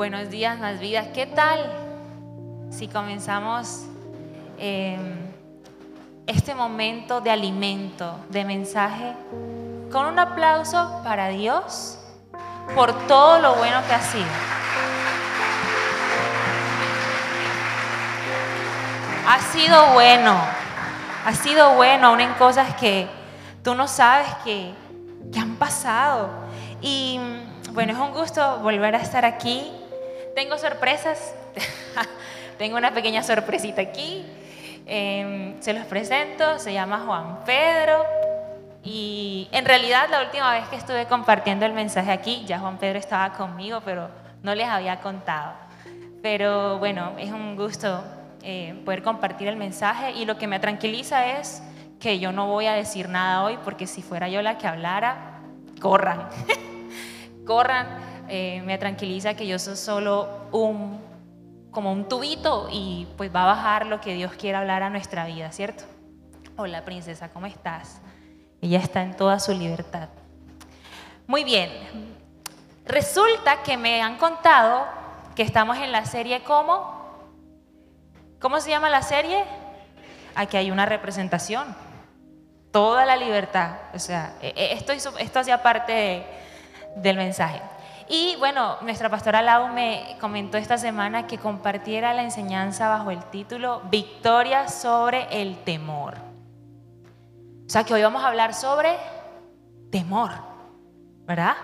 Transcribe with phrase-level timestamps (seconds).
[0.00, 1.08] Buenos días, más vidas.
[1.12, 1.60] ¿Qué tal
[2.70, 3.82] si comenzamos
[4.56, 4.98] em,
[6.26, 9.12] este momento de alimento, de mensaje,
[9.92, 11.98] con un aplauso para Dios
[12.74, 14.24] por todo lo bueno que ha sido?
[19.28, 20.34] Ha sido bueno,
[21.26, 23.06] ha sido bueno aún en cosas que
[23.62, 24.72] tú no sabes que,
[25.30, 26.30] que han pasado.
[26.80, 27.20] Y
[27.72, 29.70] bueno, es un gusto volver a estar aquí.
[30.34, 31.34] Tengo sorpresas.
[32.58, 34.24] Tengo una pequeña sorpresita aquí.
[34.86, 36.58] Em, se los presento.
[36.58, 38.04] Se llama Juan Pedro.
[38.82, 42.98] Y en realidad la última vez que estuve compartiendo el mensaje aquí, ya Juan Pedro
[42.98, 44.08] estaba conmigo, pero
[44.42, 45.52] no les había contado.
[46.22, 48.02] Pero bueno, es un gusto
[48.42, 51.62] eh, poder compartir el mensaje y lo que me tranquiliza es
[51.98, 55.40] que yo no voy a decir nada hoy porque si fuera yo la que hablara,
[55.78, 56.28] corran,
[57.46, 57.86] corran,
[58.30, 61.00] eh, me tranquiliza que yo soy solo un,
[61.72, 65.26] como un tubito y pues va a bajar lo que Dios quiere hablar a nuestra
[65.26, 65.82] vida, ¿cierto?
[66.56, 68.00] Hola princesa, ¿cómo estás?
[68.62, 70.10] Ella está en toda su libertad.
[71.26, 71.70] Muy bien,
[72.86, 74.86] resulta que me han contado
[75.34, 77.00] que estamos en la serie ¿Cómo?
[78.38, 79.44] ¿Cómo se llama la serie?
[80.36, 81.74] Aquí hay una representación.
[82.70, 83.72] Toda la libertad.
[83.92, 86.24] O sea, e, e, esto, esto hacía parte
[86.96, 87.60] del mensaje.
[88.12, 93.22] Y bueno, nuestra pastora Lau me comentó esta semana que compartiera la enseñanza bajo el
[93.26, 96.14] título Victoria sobre el temor.
[97.66, 98.96] O sea que hoy vamos a hablar sobre
[99.92, 100.32] temor,
[101.24, 101.54] ¿verdad?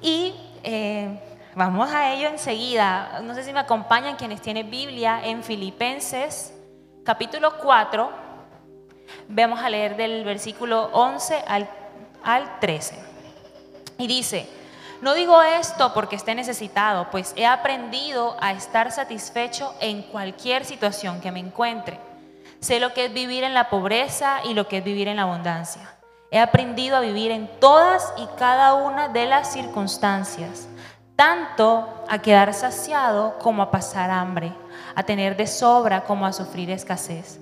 [0.00, 1.20] Y eh,
[1.54, 3.20] Vamos a ello enseguida.
[3.22, 6.54] No sé si me acompañan quienes tienen Biblia en Filipenses
[7.04, 8.10] capítulo 4.
[9.28, 11.68] Vamos a leer del versículo 11 al,
[12.24, 12.98] al 13.
[13.98, 14.48] Y dice,
[15.02, 21.20] no digo esto porque esté necesitado, pues he aprendido a estar satisfecho en cualquier situación
[21.20, 21.98] que me encuentre.
[22.60, 25.22] Sé lo que es vivir en la pobreza y lo que es vivir en la
[25.22, 25.82] abundancia.
[26.30, 30.68] He aprendido a vivir en todas y cada una de las circunstancias
[31.16, 34.52] tanto a quedar saciado como a pasar hambre,
[34.94, 37.40] a tener de sobra como a sufrir escasez.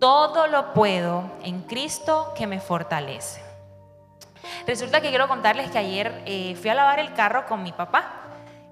[0.00, 3.51] Todo lo puedo en Cristo que me fortalece.
[4.66, 8.20] Resulta que quiero contarles que ayer eh, fui a lavar el carro con mi papá.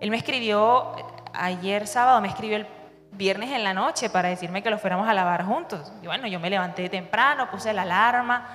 [0.01, 0.95] Él me escribió,
[1.33, 2.67] ayer sábado me escribió el
[3.13, 5.93] viernes en la noche para decirme que lo fuéramos a lavar juntos.
[6.03, 8.47] Y bueno, yo me levanté temprano, puse la alarma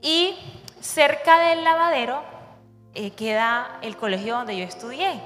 [0.00, 0.36] y
[0.80, 2.22] cerca del lavadero
[2.94, 5.20] eh, queda el colegio donde yo estudié.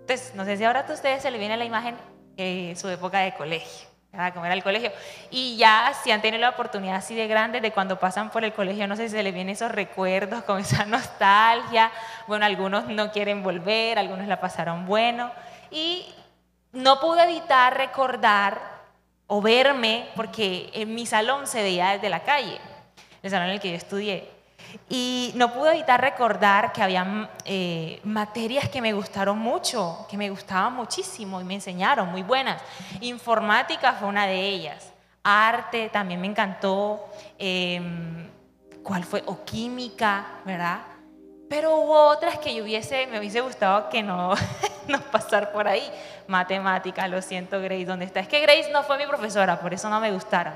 [0.00, 1.96] Entonces, no sé si ahora a ustedes se le viene la imagen
[2.38, 3.87] eh, su época de colegio,
[4.18, 4.34] ¿verdad?
[4.34, 4.90] Como era el colegio.
[5.30, 8.52] Y ya si han tenido la oportunidad así de grande de cuando pasan por el
[8.52, 11.92] colegio, no sé si se les vienen esos recuerdos con esa nostalgia.
[12.26, 15.30] Bueno, algunos no quieren volver, algunos la pasaron bueno.
[15.70, 16.12] Y
[16.72, 18.60] no pude evitar recordar
[19.28, 22.58] o verme, porque en mi salón se veía desde la calle,
[23.22, 24.37] el salón en el que yo estudié.
[24.88, 30.30] Y no pude evitar recordar que había eh, materias que me gustaron mucho, que me
[30.30, 32.62] gustaban muchísimo y me enseñaron, muy buenas.
[33.00, 34.92] Informática fue una de ellas.
[35.22, 37.08] Arte también me encantó.
[37.38, 38.28] Em,
[38.82, 39.22] ¿Cuál fue?
[39.26, 40.80] O química, ¿verdad?
[41.48, 44.34] Pero hubo otras que yo hubiese, me hubiese gustado que no,
[44.88, 45.90] no pasar por ahí.
[46.26, 48.20] Matemática, lo siento Grace, ¿dónde está?
[48.20, 50.54] Es que Grace no fue mi profesora, por eso no me gustaron.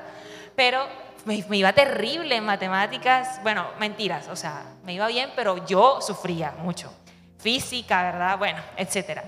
[0.54, 0.86] Pero
[1.24, 6.52] me, iba terrible en matemáticas, bueno, mentiras, o sea, me iba bien, pero yo sufría
[6.58, 6.92] mucho.
[7.38, 8.38] Física, ¿verdad?
[8.38, 9.24] Bueno, etcétera.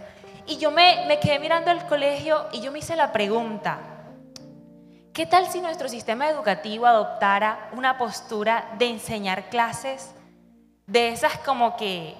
[0.46, 3.78] Y yo me, me quedé mirando el colegio y yo me hice la pregunta,
[5.12, 10.14] ¿qué tal si nuestro sistema educativo adoptara una postura de enseñar clases
[10.86, 12.14] de esas como que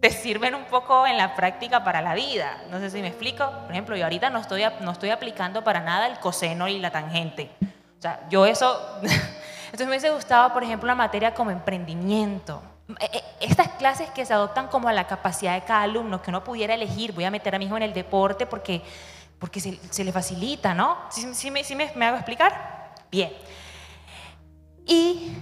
[0.00, 2.64] te sirven un poco en la práctica para la vida?
[2.70, 3.48] No sé si me explico.
[3.62, 6.90] Por ejemplo, yo ahorita no estoy, no estoy aplicando para nada el coseno y la
[6.90, 7.50] tangente.
[7.98, 12.62] O sea, yo eso, entonces me hubiese gustado, por ejemplo, una materia como emprendimiento.
[13.00, 16.30] E, e, estas clases que se adoptan como a la capacidad de cada alumno, que
[16.30, 18.82] uno pudiera elegir, voy a meter a mi hijo en el deporte porque,
[19.38, 20.96] porque se, le facilita, ¿no?
[21.10, 22.94] ¿Sí, me, me, me hago explicar?
[23.10, 23.32] Bien.
[24.86, 25.32] Y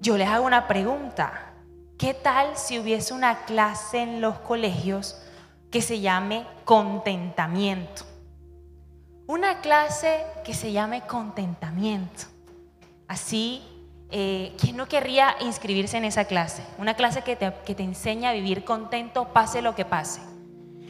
[0.00, 1.54] yo les hago una pregunta.
[1.98, 5.20] ¿Qué tal si hubiese una clase en los colegios
[5.70, 8.13] que se llame contentamiento?
[9.26, 12.24] Una clase que se llame contentamiento.
[13.08, 13.62] Así,
[14.10, 16.62] eh, ¿quién no querría inscribirse en esa clase?
[16.78, 20.20] Una clase que te, que te enseña a vivir contento, pase lo que pase.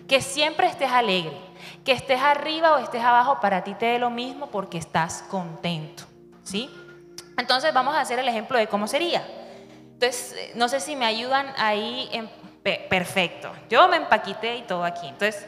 [0.08, 1.36] Que siempre estés alegre,
[1.84, 6.04] que estés arriba o estés abajo, para ti te dé lo mismo porque estás contento.
[6.42, 6.70] ¿Sí?
[7.38, 9.26] Entonces vamos a hacer el ejemplo de cómo sería.
[9.92, 12.08] Entonces, eh, no sé si me ayudan ahí.
[12.12, 12.28] En,
[12.88, 13.52] perfecto.
[13.70, 15.06] Yo me empaquité y todo aquí.
[15.06, 15.46] Entonces,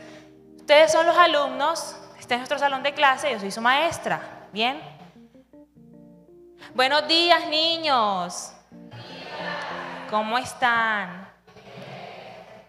[0.66, 1.94] Ustedes son los alumnos,
[2.26, 4.20] este es nuestro salón de clase, yo soy su maestra,
[4.50, 4.82] ¿bien?
[6.74, 8.52] Buenos días, niños.
[10.10, 11.28] ¿Cómo están?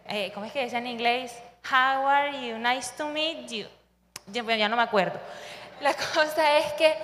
[0.06, 1.36] Eh, ¿Cómo es que dice en inglés?
[1.72, 2.60] How are you?
[2.60, 3.66] Nice to meet you.
[4.28, 5.20] Ya, no me acuerdo.
[5.82, 6.96] La cosa es que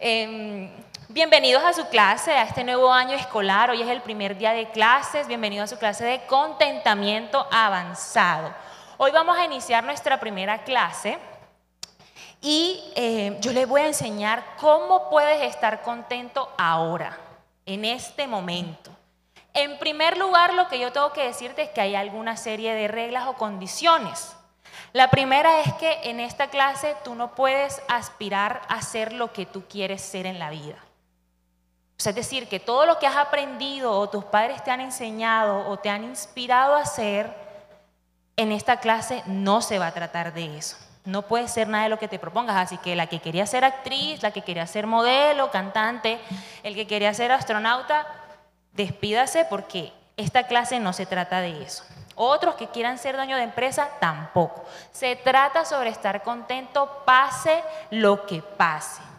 [0.00, 0.70] em,
[1.10, 3.68] bienvenidos a su clase, a este nuevo año escolar.
[3.68, 5.28] Hoy es el primer día de clases.
[5.28, 8.54] Bienvenidos a su clase de contentamiento avanzado.
[8.96, 11.18] Hoy vamos a iniciar nuestra primera clase
[12.40, 17.18] y em, yo les voy a enseñar cómo puedes estar contento ahora,
[17.66, 18.90] en este momento.
[19.52, 22.88] En primer lugar, lo que yo tengo que decirte es que hay alguna serie de
[22.88, 24.34] reglas o condiciones.
[24.92, 29.46] La primera es que en esta clase tú no puedes aspirar a ser lo que
[29.46, 30.76] tú quieres ser en la vida.
[31.98, 35.76] es decir, que todo lo que has aprendido o tus padres te han enseñado o
[35.76, 37.32] te han inspirado a hacer,
[38.36, 40.76] en esta clase no se va a tratar de eso.
[41.04, 42.56] No puede ser nada de lo que te propongas.
[42.56, 46.20] Así que la que quería ser actriz, la que quería ser modelo, cantante,
[46.62, 48.06] el que quería ser astronauta,
[48.72, 51.84] despídase porque esta clase no se trata de eso.
[52.14, 54.64] Otros que quieran ser dueño de empresa, tampoco.
[54.92, 59.09] Se trata sobre estar contento, pase lo que pase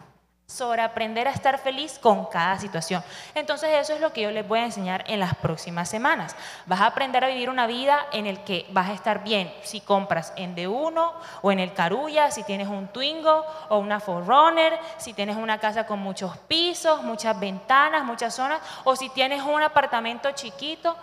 [0.52, 3.02] sobre aprender a estar feliz con cada situación.
[3.34, 6.36] Entonces eso es lo que yo les voy a enseñar en las próximas semanas.
[6.66, 9.80] Vas a aprender a vivir una vida en el que vas a estar bien si
[9.80, 15.14] compras en D1 o en el Carulla, si tienes un Twingo o una Forerunner, si
[15.14, 20.30] tienes una casa con muchos pisos, muchas ventanas, muchas zonas, o si tienes un apartamento
[20.32, 20.96] chiquito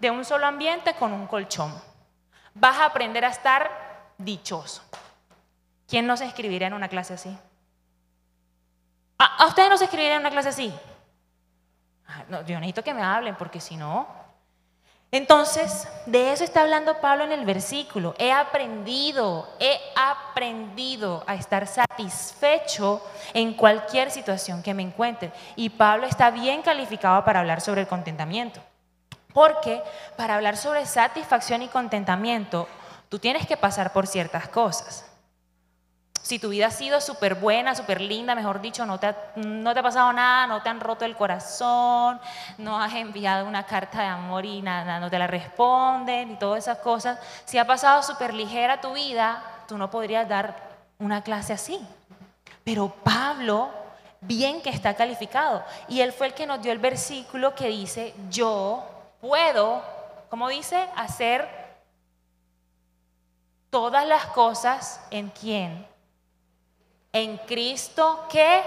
[0.00, 1.72] de un solo ambiente con un colchón.
[2.54, 3.70] Vas a aprender a estar
[4.18, 4.82] dichoso.
[5.86, 7.38] ¿Quién no se inscribiría en una clase así?
[9.18, 10.74] ¿A, ustedes no se escribirían una clase así?
[12.06, 14.26] Ah, yo necesito que me hablen porque si no...
[15.12, 18.14] Entonces, de eso está hablando Pablo en el versículo.
[18.18, 23.02] He aprendido, he aprendido a estar satisfecho
[23.32, 25.32] en cualquier situación que me encuentre.
[25.54, 28.60] Y Pablo está bien calificado para hablar sobre el contentamiento.
[29.32, 29.82] Porque
[30.16, 32.68] para hablar sobre satisfacción y contentamiento,
[33.08, 35.15] tú tienes que pasar por ciertas cosas.
[36.26, 39.14] Si tu vida ha sido súper buena, súper linda, mejor dicho, no te, ha,
[39.80, 42.20] pasado nada, no te han roto el corazón,
[42.58, 46.64] no has enviado una carta de amor y nada, no te la responden y todas
[46.64, 47.20] esas cosas.
[47.44, 50.56] Si ha pasado súper ligera tu vida, tú no podrías dar
[50.98, 51.78] una clase así.
[52.64, 53.70] Pero Pablo,
[54.20, 58.12] bien que está calificado, y él fue el que nos dio el versículo que dice,
[58.30, 58.84] yo
[59.20, 59.80] puedo,
[60.28, 61.48] como dice, hacer
[63.70, 65.86] todas las cosas en quien
[67.16, 68.62] en Cristo que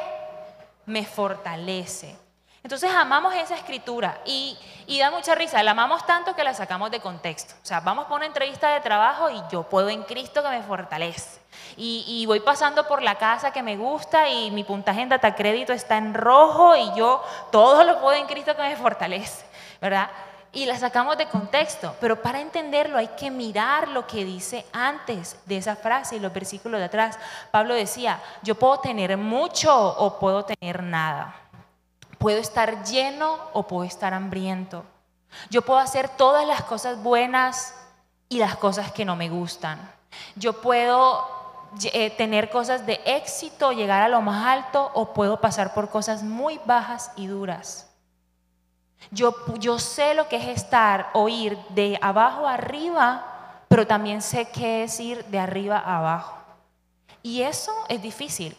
[0.86, 2.16] me fortalece.
[2.64, 4.58] Entonces amamos esa escritura y,
[5.00, 7.54] da mucha risa, la amamos tanto que la sacamos de contexto.
[7.62, 10.64] O sea, vamos por una entrevista de trabajo y yo puedo en Cristo que me
[10.64, 11.40] fortalece.
[11.78, 15.36] Y, y voy pasando por la casa que me gusta y mi puntaje en data
[15.36, 19.46] crédito está en rojo y yo todo lo puedo en Cristo que me fortalece,
[19.80, 20.10] ¿verdad?
[20.52, 25.38] Y la sacamos de contexto, pero para entenderlo hay que mirar lo que dice antes
[25.46, 27.20] de esa frase y los versículos de atrás.
[27.52, 31.36] Pablo decía, yo puedo tener mucho o puedo tener nada.
[32.18, 34.84] Puedo estar lleno o puedo estar hambriento.
[35.50, 37.76] Yo puedo hacer todas las cosas buenas
[38.28, 39.80] y las cosas que no me gustan.
[40.36, 41.28] Yo puedo
[41.94, 46.24] eh, tener cosas de éxito, llegar a lo más alto o puedo pasar por cosas
[46.24, 47.89] muy bajas y duras.
[49.12, 53.26] Yo, sé lo que es estar o ir de abajo a arriba,
[53.68, 56.38] pero también sé qué es ir de arriba a abajo.
[57.24, 58.56] Y eso es difícil,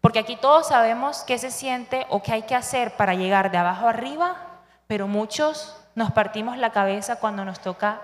[0.00, 3.58] porque aquí todos sabemos qué se siente o qué hay que hacer para llegar de
[3.58, 4.36] abajo a arriba,
[4.86, 8.00] pero muchos nos partimos la cabeza cuando nos toca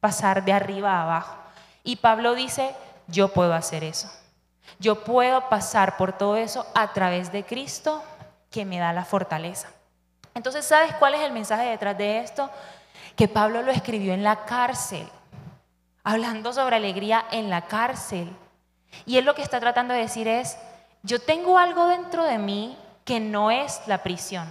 [0.00, 1.36] pasar de arriba a abajo.
[1.82, 2.74] Y Pablo dice,
[3.08, 4.10] yo puedo hacer eso.
[4.78, 8.02] Yo puedo pasar por todo eso a través de Cristo
[8.50, 9.68] que me da la fortaleza.
[10.36, 12.50] Entonces, ¿sabes cuál es el mensaje detrás de esto?
[13.16, 15.08] Que Pablo lo escribió en la cárcel,
[16.04, 18.28] hablando sobre alegría en la cárcel.
[19.06, 20.58] Y él lo que está tratando de decir es,
[21.02, 22.76] yo tengo algo dentro de mí
[23.06, 24.46] que no es la prisión.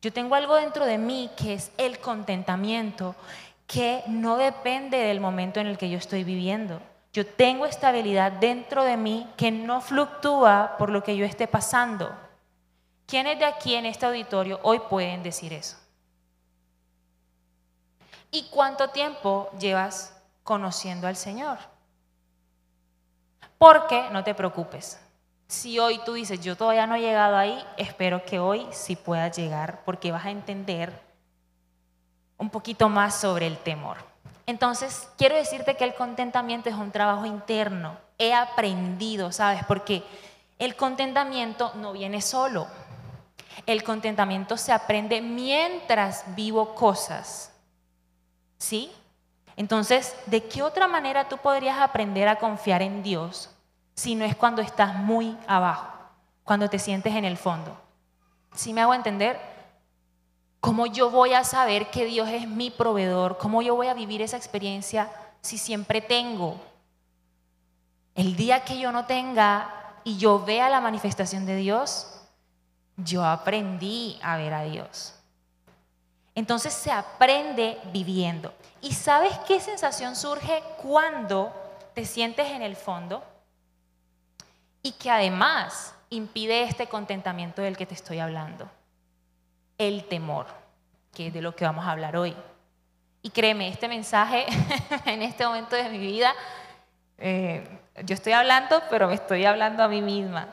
[0.00, 3.14] Yo tengo algo dentro de mí que es el contentamiento,
[3.68, 6.82] que no depende del momento en el que yo estoy viviendo.
[7.12, 12.12] Yo tengo estabilidad dentro de mí que no fluctúa por lo que yo esté pasando.
[13.06, 15.76] ¿Quiénes de aquí en este auditorio hoy pueden decir eso?
[18.30, 21.58] ¿Y cuánto tiempo llevas conociendo al Señor?
[23.58, 24.98] Porque no te preocupes.
[25.46, 29.36] Si hoy tú dices, yo todavía no he llegado ahí, espero que hoy sí puedas
[29.36, 30.98] llegar porque vas a entender
[32.38, 33.98] un poquito más sobre el temor.
[34.46, 37.96] Entonces, quiero decirte que el contentamiento es un trabajo interno.
[38.18, 39.62] He aprendido, ¿sabes?
[39.68, 40.02] Porque
[40.58, 42.66] el contentamiento no viene solo.
[43.66, 47.52] El contentamiento se aprende mientras vivo cosas.
[48.58, 48.90] ¿Sí?
[49.56, 53.50] Entonces, ¿de qué otra manera tú podrías aprender a confiar en Dios
[53.94, 55.88] si no es cuando estás muy abajo,
[56.44, 57.76] cuando te sientes en el fondo?
[58.54, 59.38] ¿Sí me hago entender?
[60.60, 63.36] ¿Cómo yo voy a saber que Dios es mi proveedor?
[63.38, 66.56] ¿Cómo yo voy a vivir esa experiencia si siempre tengo?
[68.14, 72.11] El día que yo no tenga y yo vea la manifestación de Dios,
[72.96, 75.14] yo aprendí a ver a Dios.
[76.34, 78.54] Entonces se aprende viviendo.
[78.80, 81.52] ¿Y sabes qué sensación surge cuando
[81.94, 83.22] te sientes en el fondo?
[84.82, 88.68] Y que además impide este contentamiento del que te estoy hablando.
[89.78, 90.46] El temor,
[91.14, 92.34] que es de lo que vamos a hablar hoy.
[93.22, 94.46] Y créeme, este mensaje
[95.04, 96.34] en este momento de mi vida,
[97.18, 100.48] eh, yo estoy hablando, pero me estoy hablando a mí misma.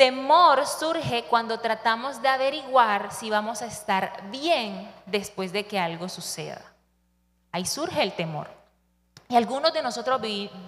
[0.00, 6.08] Temor surge cuando tratamos de averiguar si vamos a estar bien después de que algo
[6.08, 6.62] suceda.
[7.52, 8.48] Ahí surge el temor.
[9.28, 10.18] Y algunos de nosotros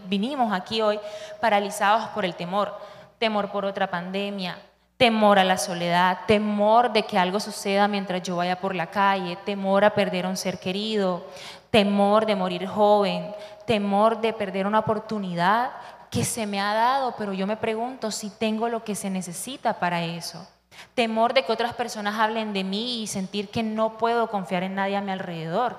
[0.05, 1.01] vinimos aquí hoy
[1.41, 2.77] paralizados por el temor.
[3.19, 4.59] Temor por otra pandemia,
[4.99, 9.39] temor a la soledad, temor de que algo suceda mientras yo vaya por la calle,
[9.47, 11.25] temor a perder a un ser querido,
[11.71, 13.35] temor de morir joven,
[13.65, 15.71] temor de perder una oportunidad
[16.13, 19.81] que se me ha dado, pero yo me pregunto si tengo lo que se necesita
[19.81, 20.47] para eso.
[20.95, 24.75] Temor de que otras personas hablen de mí y sentir que no puedo confiar en
[24.75, 25.79] nadie a mi alrededor.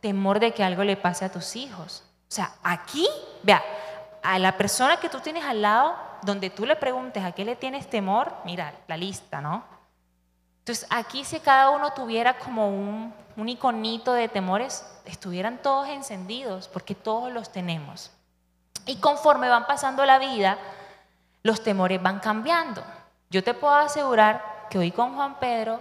[0.00, 2.04] Temor de que algo le pase a tus hijos.
[2.28, 3.08] O sea, aquí,
[3.42, 3.60] vea,
[4.22, 7.56] a la persona que tú tienes al lado, donde tú le preguntes a qué le
[7.56, 9.64] tienes temor, mira, la lista, ¿no?
[10.60, 16.68] Entonces, aquí si cada uno tuviera como un, un iconito de temores, estuvieran todos encendidos,
[16.68, 18.12] porque todos los tenemos.
[18.86, 20.58] Y conforme van pasando la vida,
[21.42, 22.82] los temores van cambiando.
[23.30, 25.80] Yo te puedo asegurar que hoy con Juan Pedro,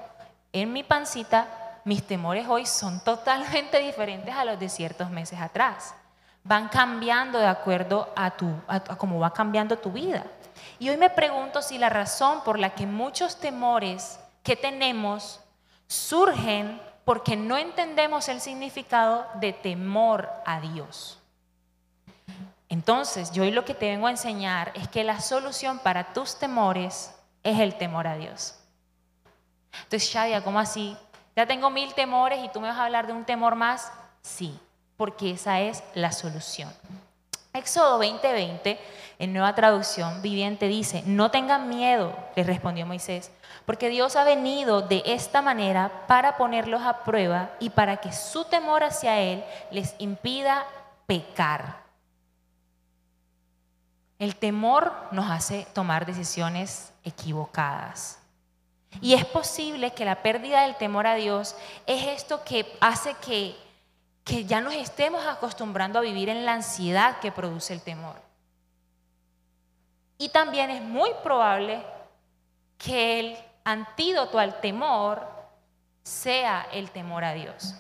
[0.54, 1.48] en mi pancita,
[1.86, 5.96] mis temores hoy son totalmente diferentes a los de ciertos meses atrás.
[6.44, 10.26] Van cambiando de acuerdo a, tu, a, cómo va cambiando tu vida.
[10.80, 15.40] Y hoy me pregunto si la razón por la que muchos temores que tenemos
[15.88, 21.21] surgen porque no entendemos el significado de temor a Dios.
[22.72, 26.40] Entonces, yo hoy lo que te vengo a enseñar es que la solución para tus
[26.40, 27.14] temores
[27.44, 28.56] es el temor a Dios.
[29.74, 30.96] Entonces, Shadia, ¿cómo así?
[31.36, 33.92] Ya tengo mil temores y tú me vas a hablar de un temor más.
[34.22, 34.58] Sí,
[34.96, 36.74] porque esa es la solución.
[37.52, 38.80] Éxodo 20:20,
[39.20, 43.32] en nueva traducción viviente, dice, no tengan miedo, le respondió Moisés,
[43.66, 48.46] porque Dios ha venido de esta manera para ponerlos a prueba y para que su
[48.46, 50.66] temor hacia Él les impida
[51.06, 51.81] pecar.
[54.22, 58.20] El temor nos hace tomar decisiones equivocadas.
[59.02, 61.56] Y es posible que la pérdida del temor a Dios
[61.88, 63.56] es esto que hace que,
[64.24, 68.14] que ya nos estemos acostumbrando a vivir en la ansiedad que produce el temor.
[70.20, 71.84] Y también es muy probable
[72.78, 75.28] que el antídoto al temor
[76.04, 77.74] sea el temor a Dios.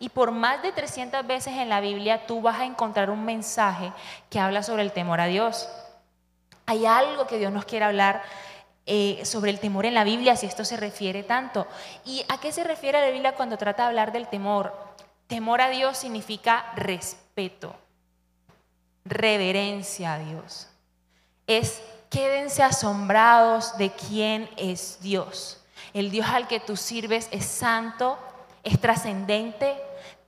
[0.00, 3.92] Y por más de 300 veces en la Biblia tú vas a encontrar un mensaje
[4.30, 5.68] que habla sobre el temor a Dios.
[6.66, 8.22] Hay algo que Dios nos quiere hablar
[8.86, 11.66] eh, sobre el temor en la Biblia, si esto se refiere tanto.
[12.04, 14.74] ¿Y a qué se refiere la Biblia cuando trata de hablar del temor?
[15.26, 17.76] Temor a Dios significa respeto,
[19.04, 20.66] reverencia a Dios.
[21.46, 25.62] Es quédense asombrados de quién es Dios.
[25.92, 28.18] El Dios al que tú sirves es santo,
[28.64, 29.76] es trascendente,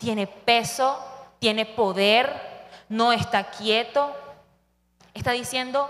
[0.03, 0.99] tiene peso,
[1.39, 2.29] tiene poder,
[2.89, 4.13] no está quieto.
[5.15, 5.89] Está diciendo,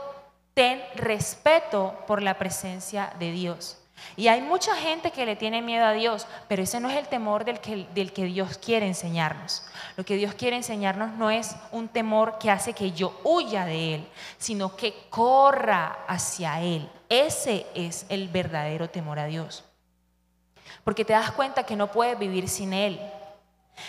[0.52, 3.78] ten respeto por la presencia de Dios.
[4.16, 7.08] Y hay mucha gente que le tiene miedo a Dios, pero ese no es el
[7.08, 9.64] temor del que, del que, Dios quiere enseñarnos.
[9.96, 13.94] Lo que Dios quiere enseñarnos no es un temor que hace que yo huya de
[13.94, 16.90] Él, sino que corra hacia Él.
[17.08, 19.64] Ese es el verdadero temor a Dios.
[20.84, 23.00] Porque te das cuenta que no puedes vivir sin Él.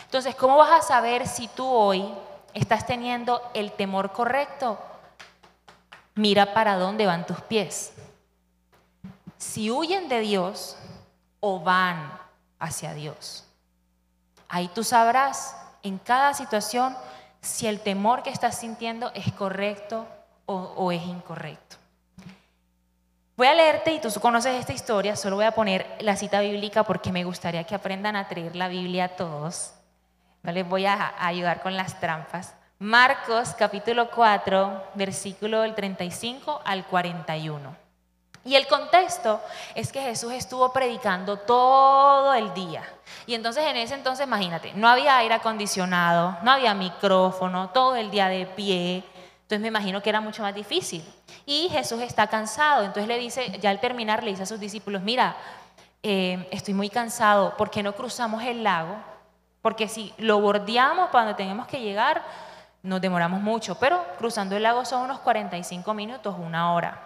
[0.05, 2.13] Entonces, ¿cómo vas a saber si tú hoy
[2.53, 4.79] estás teniendo el temor correcto?
[6.15, 7.93] Mira para dónde van tus pies.
[9.37, 10.77] Si huyen de Dios
[11.39, 12.19] o van
[12.59, 13.45] hacia Dios.
[14.47, 16.95] Ahí tú sabrás en cada situación
[17.41, 20.07] si el temor que estás sintiendo es correcto
[20.45, 21.77] o, es incorrecto.
[23.35, 26.83] Voy a leerte, y tú conoces esta historia, solo voy a poner la cita bíblica
[26.83, 29.73] porque me gustaría que aprendan a traer la Biblia a todos.
[30.43, 32.53] No les voy a ayudar con las trampas.
[32.77, 37.75] Marcos capítulo 4, versículo del 35 al 41.
[38.45, 39.41] Y el contexto
[39.73, 42.83] es que Jesús estuvo predicando todo el día.
[43.25, 48.11] Y entonces en ese entonces, imagínate, no había aire acondicionado, no había micrófono, todo el
[48.11, 49.03] día de pie.
[49.41, 51.03] Entonces me imagino que era mucho más difícil.
[51.45, 52.83] Y Jesús está cansado.
[52.83, 55.35] Entonces le dice, ya al terminar, le dice a sus discípulos, mira,
[56.01, 58.95] eh, estoy muy cansado, ¿por qué no cruzamos el lago?
[59.62, 62.21] Porque si lo bordeamos para donde tenemos que llegar,
[62.81, 67.01] nos demoramos mucho, pero cruzando el lago son unos 45 minutos, una hora.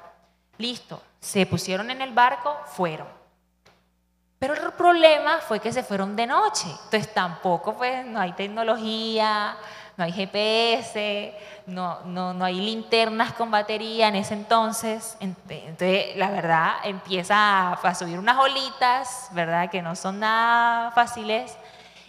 [0.58, 3.08] Listo, se pusieron en el barco, fueron.
[4.40, 6.68] Pero el problema fue que se fueron de noche.
[6.68, 9.56] Entonces tampoco pues no hay tecnología,
[9.98, 11.34] no hay GPS,
[11.66, 15.18] no, no, no hay linternas con batería en ese entonces.
[15.20, 19.72] Entonces la verdad empieza a, subir unas olitas, ¿verdad?
[19.72, 21.58] Que no son nada fáciles.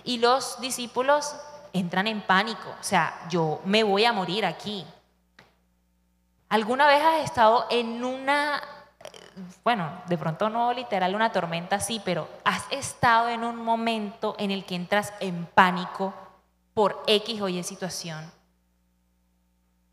[0.05, 1.35] Y los discípulos
[1.73, 2.69] entran en pánico.
[2.79, 4.87] O sea, yo me voy a morir aquí.
[6.51, 8.63] ¿Alguna vez has estado en una
[9.63, 14.51] bueno, de pronto no literal una tormenta sí, pero has estado en un momento en
[14.51, 16.13] el que entras en pánico
[16.79, 18.31] por X o Y situación.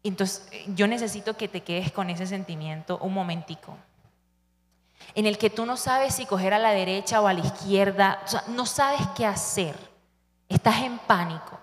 [0.04, 3.76] Entonces, yo necesito que te quedes con ese sentimiento un momentico.
[5.16, 8.22] En el que tú no sabes si coger a la derecha o a la izquierda,
[8.24, 9.76] o sea, no sabes qué hacer.
[10.48, 11.60] Estás en pánico,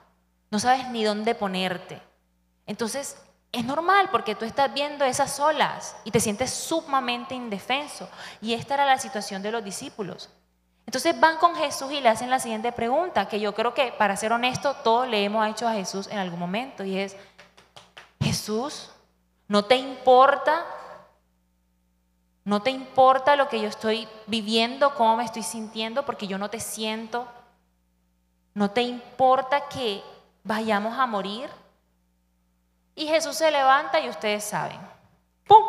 [0.50, 2.02] no sabes ni dónde ponerte.
[2.66, 3.16] Entonces,
[3.52, 8.08] es normal porque tú estás viendo esas olas y te sientes sumamente indefenso.
[8.40, 10.30] Y esta era la situación de los discípulos.
[10.92, 14.14] Entonces van con Jesús y le hacen la siguiente pregunta, que yo creo que, para
[14.14, 17.16] ser honesto, todos le hemos hecho a Jesús en algún momento, y es,
[18.20, 18.90] Jesús,
[19.48, 20.66] ¿no te importa?
[22.44, 26.50] ¿No te importa lo que yo estoy viviendo, cómo me estoy sintiendo, porque yo no
[26.50, 27.26] te siento?
[28.52, 30.02] ¿No te importa que
[30.44, 31.48] vayamos a morir?
[32.94, 34.78] Y Jesús se levanta y ustedes saben.
[35.46, 35.64] ¡Pum!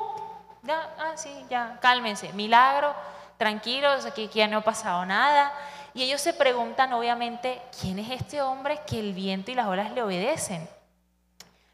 [0.63, 2.33] Ya, ah, sí, ya, cálmense.
[2.33, 2.93] Milagro,
[3.37, 5.51] tranquilos, aquí, aquí ya no ha pasado nada.
[5.93, 9.91] Y ellos se preguntan, obviamente, ¿quién es este hombre que el viento y las olas
[9.91, 10.67] le obedecen?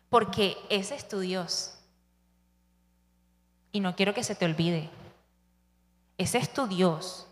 [0.09, 1.75] Porque ese es tu Dios.
[3.71, 4.89] Y no quiero que se te olvide.
[6.17, 7.27] Ese es tu Dios.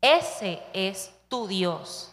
[0.00, 2.12] Ese es tu Dios.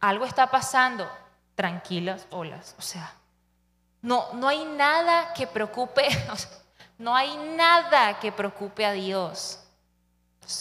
[0.00, 1.08] Algo está pasando
[1.54, 2.74] tranquilas olas.
[2.78, 3.14] O sea,
[4.00, 6.08] no, no hay nada que preocupe,
[7.02, 9.58] no hay nada que preocupe a Dios.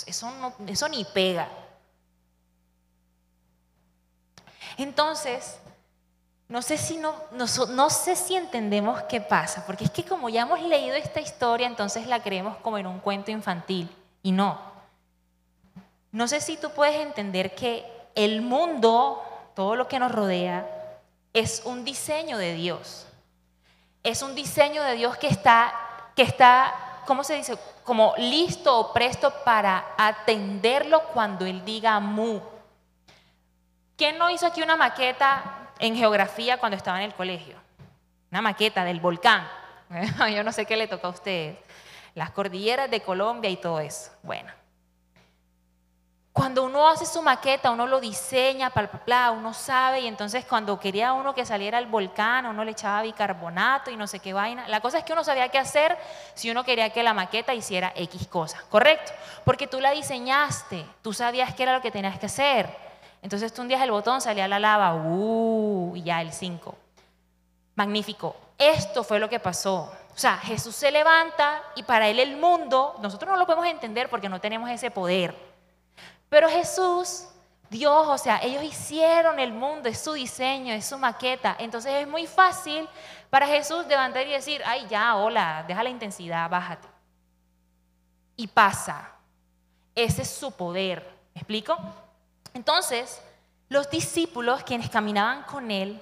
[0.07, 1.47] Eso, no, ni pega.
[4.75, 5.59] Entonces,
[6.49, 10.59] no sé, si no, sé si entendemos qué pasa, porque es que como ya hemos
[10.63, 13.87] leído esta historia, entonces la creemos como en un cuento infantil,
[14.23, 14.59] y no.
[16.11, 19.23] No sé si tú puedes entender que el mundo,
[19.53, 20.67] todo lo que nos rodea,
[21.33, 23.05] es un diseño de Dios.
[24.01, 25.71] Es un diseño de Dios que está,
[26.21, 27.57] está, ¿cómo se dice?
[27.83, 32.39] Como listo o presto para atenderlo cuando Él diga mu.
[33.97, 37.57] ¿Quién no hizo aquí una maqueta en geografía cuando estaba en el colegio?
[38.31, 39.47] Una maqueta del volcán.
[40.33, 41.57] Yo no sé qué le toca a ustedes.
[42.15, 44.11] Las cordilleras de Colombia y todo eso.
[44.23, 44.51] Bueno,
[46.33, 48.71] cuando uno hace su maqueta, uno lo diseña,
[49.05, 53.01] bla, uno sabe, y entonces cuando quería uno que saliera al volcán, uno le echaba
[53.01, 54.65] bicarbonato y no sé qué vaina.
[54.69, 55.97] La cosa es que uno sabía qué hacer
[56.33, 59.11] si uno quería que la maqueta hiciera X cosa, ¿correcto?
[59.43, 62.69] Porque tú la diseñaste, tú sabías qué era lo que tenías que hacer.
[63.21, 66.75] Entonces tú un día el botón, salía la lava, uh, y ya el 5.
[67.75, 68.37] Magnífico.
[68.57, 69.91] Esto fue lo que pasó.
[70.15, 74.09] O sea, Jesús se levanta y para él el mundo, nosotros no lo podemos entender
[74.09, 75.50] porque no tenemos ese poder.
[76.31, 77.25] Pero Jesús,
[77.69, 81.57] Dios, o sea, ellos hicieron el mundo, es su diseño, es su maqueta.
[81.59, 82.87] Entonces es muy fácil
[83.29, 86.87] para Jesús levantar y decir, ay, ya, hola, deja la intensidad, bájate.
[88.37, 89.11] Y pasa.
[89.93, 91.05] Ese es su poder.
[91.33, 91.77] ¿Me explico?
[92.53, 93.21] Entonces,
[93.67, 96.01] los discípulos, quienes caminaban con él,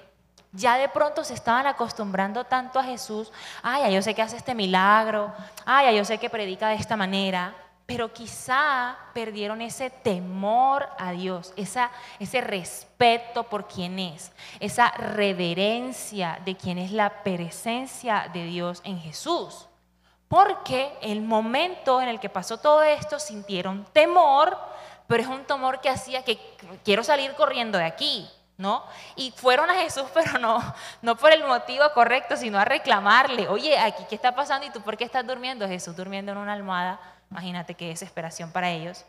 [0.52, 3.32] ya de pronto se estaban acostumbrando tanto a Jesús.
[3.64, 5.34] Ay, yo sé que hace este milagro.
[5.66, 7.52] Ay, yo sé que predica de esta manera
[7.90, 16.38] pero quizá perdieron ese temor a Dios, esa, ese respeto por quien es, esa reverencia
[16.44, 19.66] de quien es la presencia de Dios en Jesús.
[20.28, 24.56] Porque el momento en el que pasó todo esto sintieron temor,
[25.08, 26.38] pero es un temor que hacía que
[26.84, 28.84] quiero salir corriendo de aquí, ¿no?
[29.16, 30.62] Y fueron a Jesús, pero no,
[31.02, 34.80] no por el motivo correcto, sino a reclamarle, oye, aquí qué está pasando y tú
[34.80, 37.00] por qué estás durmiendo, Jesús durmiendo en una almohada
[37.30, 39.04] Imagínate qué desesperación para ellos.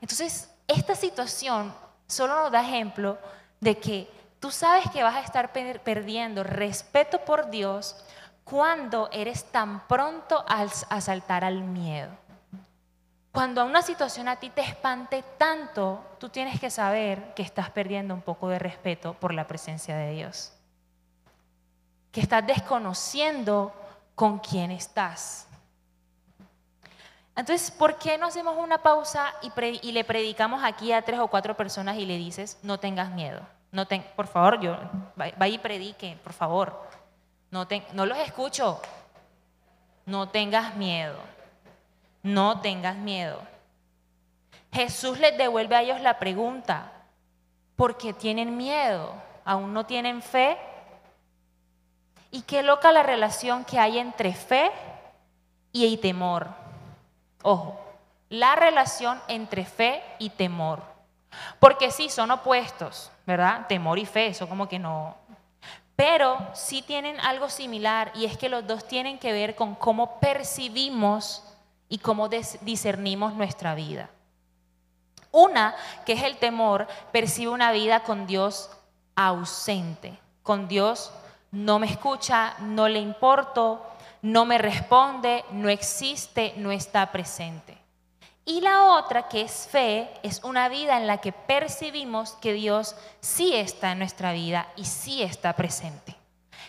[0.00, 1.74] Entonces, esta situación
[2.06, 3.18] solo nos da ejemplo
[3.60, 7.96] de que tú sabes que vas a estar perdiendo respeto por Dios
[8.44, 12.10] cuando eres tan pronto a saltar al miedo.
[13.32, 18.12] Cuando una situación a ti te espante tanto, tú tienes que saber que estás perdiendo
[18.12, 20.52] un poco de respeto por la presencia de Dios.
[22.10, 23.72] Que estás desconociendo
[24.16, 25.46] con quién estás.
[27.40, 31.56] Entonces, ¿por qué no hacemos una pausa y, le predicamos aquí a tres o cuatro
[31.56, 33.40] personas y le dices, no tengas miedo?
[33.72, 34.76] No por favor, yo,
[35.16, 36.86] vaya y predique, por favor.
[37.50, 38.82] No, no los escucho.
[40.04, 41.16] No tengas miedo.
[42.22, 43.40] No tengas miedo.
[44.70, 46.92] Jesús les devuelve a ellos la pregunta,
[47.74, 49.14] ¿por qué tienen miedo?
[49.46, 50.58] ¿Aún no tienen fe?
[52.32, 54.70] Y qué loca la relación que hay entre fe
[55.72, 56.59] y temor.
[57.42, 57.80] Ojo,
[58.28, 60.82] la relación entre fe y temor.
[61.58, 63.66] Porque sí, son opuestos, ¿verdad?
[63.66, 65.16] Temor y fe, eso como que no.
[65.96, 70.18] Pero sí tienen algo similar y es que los dos tienen que ver con cómo
[70.18, 71.44] percibimos
[71.88, 74.08] y cómo discernimos nuestra vida.
[75.32, 75.74] Una,
[76.06, 78.70] que es el temor, percibe una vida con Dios
[79.14, 81.12] ausente, con Dios
[81.52, 83.84] no me escucha, no le importo,
[84.22, 87.78] no me responde, no existe, no está presente.
[88.44, 92.96] Y la otra, que es fe, es una vida en la que percibimos que Dios
[93.20, 96.16] sí está en nuestra vida y sí está presente.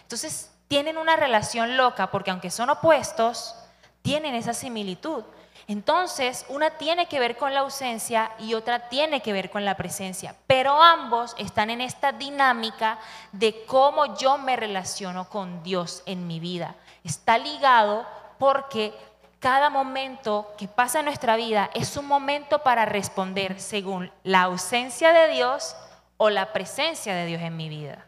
[0.04, 3.56] Entonces, tienen una relación loca porque aunque son opuestos,
[4.02, 5.24] tienen esa similitud.
[5.68, 9.78] Entonces, una tiene que ver con la ausencia y otra tiene que ver con la
[9.78, 13.00] presencia, pero ambos están en esta dinámica
[13.32, 16.76] de cómo yo me relaciono con Dios en mi vida.
[17.04, 18.06] Está ligado
[18.38, 18.94] porque
[19.40, 25.14] cada momento que pasa en nuestra vida es un momento para responder según la ausencia
[25.14, 25.76] de Dios
[26.18, 28.06] o la presencia de Dios en mi vida.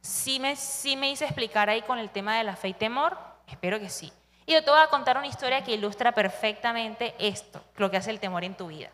[0.00, 3.18] ¿Sí me, sí me hice explicar ahí con el tema de la fe y temor?
[3.48, 4.12] Espero que sí.
[4.46, 8.10] Y yo te voy a contar una historia que ilustra perfectamente esto, lo que hace
[8.10, 8.90] el temor en tu vida.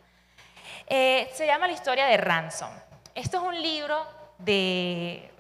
[0.87, 2.70] Eh, se llama la historia de Ransom.
[3.14, 4.07] Esto es un libro
[4.38, 5.31] de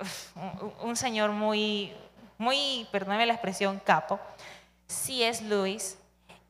[0.82, 1.92] un, señor muy,
[2.42, 4.18] muy, perdóneme la expresión, capo,
[4.88, 5.44] C.S.
[5.44, 5.96] Lewis,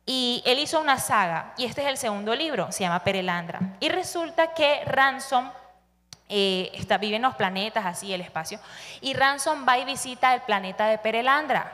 [0.05, 3.61] y él hizo una saga, y este es el segundo libro, se llama Perelandra.
[3.78, 5.50] Y resulta que Ransom
[6.28, 8.59] eh, está, vive en los planetas, así, el espacio,
[9.00, 11.72] y Ransom va y visita el planeta de Perelandra.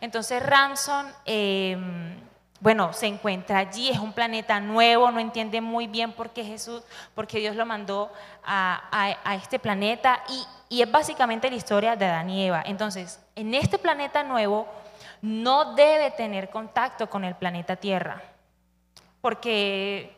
[0.00, 2.18] Entonces Ransom, em,
[2.60, 6.82] bueno, se encuentra allí, es un planeta nuevo, no entiende muy bien por qué Jesús,
[7.14, 8.10] porque Dios lo mandó
[8.44, 12.62] a, este planeta y, y, es básicamente la historia de Adán y Eva.
[12.66, 14.66] Entonces, en este planeta nuevo
[15.22, 18.22] no debe tener contacto con el planeta Tierra,
[19.20, 20.16] porque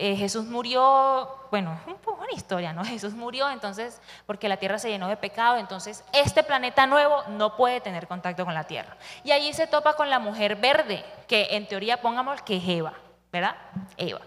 [0.00, 2.84] eh, Jesús murió, bueno, es un poco una historia, ¿no?
[2.84, 7.56] Jesús murió entonces porque la tierra se llenó de pecado, entonces este planeta nuevo no
[7.56, 8.96] puede tener contacto con la tierra.
[9.24, 12.94] Y allí se topa con la mujer verde, que en teoría pongamos que es Eva,
[13.32, 13.56] ¿verdad?
[13.96, 14.20] Eva.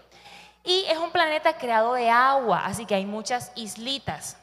[0.64, 4.36] Y es un planeta creado de agua, así que hay muchas islitas.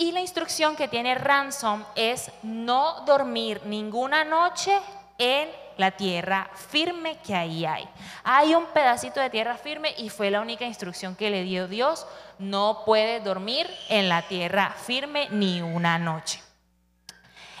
[0.00, 4.78] Y la instrucción que tiene Ransom es no dormir ninguna noche
[5.18, 7.88] en la tierra firme que ahí hay.
[8.22, 12.06] Hay un pedacito de tierra firme y fue la única instrucción que le dio Dios.
[12.38, 16.40] No puede dormir en la tierra firme ni una noche.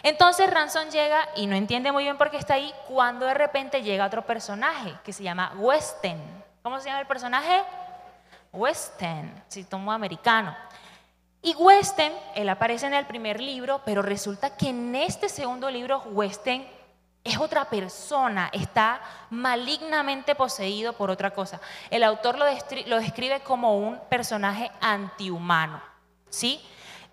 [0.04, 3.82] Entonces Ransom llega y no entiende muy bien por qué está ahí cuando de repente
[3.82, 6.20] llega otro personaje que se llama Weston.
[6.62, 7.64] ¿Cómo se llama el personaje?
[8.52, 10.56] Weston, si tomo americano.
[11.48, 16.02] Y Weston, él aparece en el primer libro, pero resulta que en este segundo libro
[16.10, 16.62] Weston
[17.24, 21.58] es otra persona, está malignamente poseído por otra cosa.
[21.88, 25.80] El autor lo, describe como un personaje antihumano,
[26.28, 26.60] ¿sí?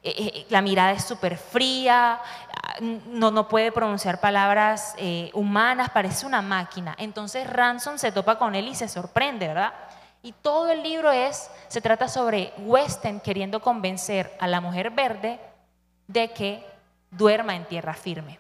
[0.04, 2.20] Eh, eh, la mirada es súper fría,
[2.82, 6.94] no, no, puede pronunciar palabras eh, humanas, parece una máquina.
[6.98, 9.74] Entonces Ransom se topa con él y se sorprende, ¿verdad?
[10.26, 15.40] Y todo el libro es, se trata sobre Weston queriendo convencer a la mujer verde
[16.08, 16.66] de que
[17.12, 18.40] duerma en tierra firme.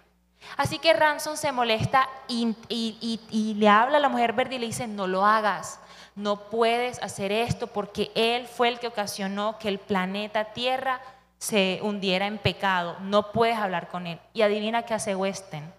[0.57, 4.87] Así que Ransom se molesta y, le habla a la mujer verde y le dice,
[4.87, 5.79] no lo hagas,
[6.15, 11.01] no puedes hacer esto porque él fue el que ocasionó que el planeta Tierra
[11.37, 14.19] se hundiera en pecado, no puedes hablar con él.
[14.33, 15.71] Y adivina qué hace Weston.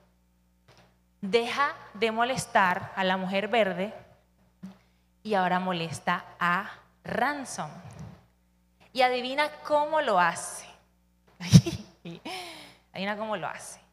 [1.20, 4.05] Deja de molestar a la mujer verde
[5.26, 6.70] y ahora molesta a
[7.04, 7.70] Ransom.
[8.92, 10.66] Y adivina cómo lo hace.
[12.92, 13.86] adivina cómo lo hace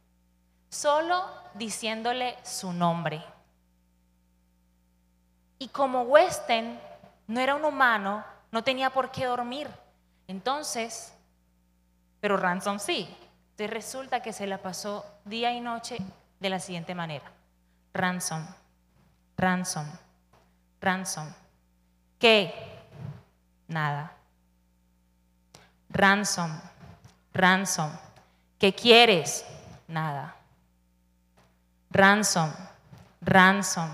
[0.74, 3.24] solo diciéndole su nombre.
[5.60, 6.80] Y como Weston
[7.28, 9.69] no era un humano, no tenía por qué dormir.
[10.28, 11.13] Entonces,
[12.19, 13.08] pero Ransom sí.
[13.52, 15.98] Entonces resulta que se la pasó día y noche
[16.39, 17.32] de la siguiente manera.
[17.93, 18.43] Ransom,
[19.38, 19.86] ransom,
[20.84, 21.34] ransom.
[22.19, 22.54] ¿Qué?
[23.67, 24.12] Nada.
[25.89, 26.60] Ransom,
[27.34, 27.91] ransom.
[28.60, 29.46] ¿Qué quieres?
[29.88, 30.36] Nada.
[31.89, 32.52] Ransom,
[33.22, 33.89] ransom,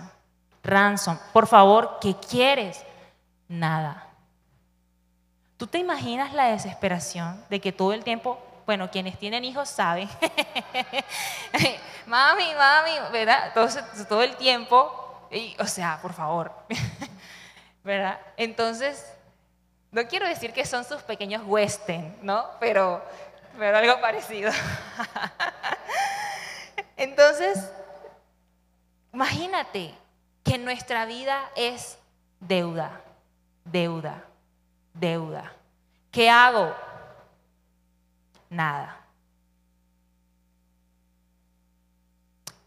[0.63, 1.17] ransom.
[1.33, 2.85] Por favor, ¿qué quieres?
[3.47, 4.07] Nada.
[5.57, 10.07] ¿Tú te imaginas la desesperación de que todo el tiempo, bueno, quienes tienen hijos saben,
[12.05, 13.51] mami, mami, ¿verdad?
[14.07, 15.08] Todo, el tiempo,
[15.59, 16.51] o sea, por favor,
[17.83, 18.19] ¿verdad?
[18.37, 19.05] Entonces,
[19.91, 22.45] no quiero decir que son sus pequeños western, ¿no?
[22.59, 23.03] Pero,
[23.57, 24.51] pero algo parecido.
[26.97, 27.71] Entonces,
[29.13, 29.93] imagínate
[30.43, 31.97] que nuestra vida es
[32.39, 33.01] deuda,
[33.65, 34.23] deuda,
[34.93, 35.51] deuda.
[36.11, 36.75] ¿Qué hago?
[38.49, 38.97] Nada.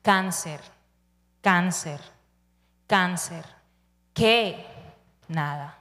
[0.03, 0.61] Cáncer,
[1.41, 2.01] cáncer,
[2.93, 3.43] cáncer.
[4.13, 4.67] ¿Qué?
[5.27, 5.79] Nada.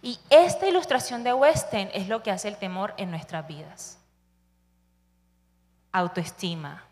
[0.00, 3.98] Y esta ilustración de Weston es lo que hace el temor en nuestras vidas.
[5.92, 6.82] Autoestima,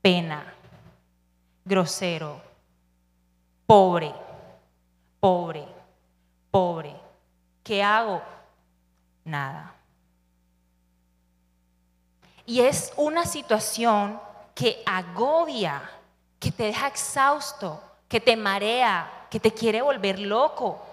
[0.00, 0.54] pena,
[1.64, 2.40] grosero,
[3.66, 4.14] pobre,
[5.18, 5.66] pobre,
[6.52, 6.94] pobre.
[7.64, 8.22] ¿Qué hago?
[9.24, 9.74] Nada.
[12.46, 14.20] Y es una situación
[14.54, 15.82] que agobia,
[16.44, 20.84] que te deja exhausto, que te marea, que te quiere volver loco.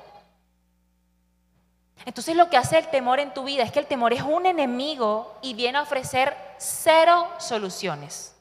[2.06, 4.46] Entonces lo que hace el temor en tu vida es que el temor es un
[4.46, 8.34] enemigo y viene a ofrecer cero soluciones.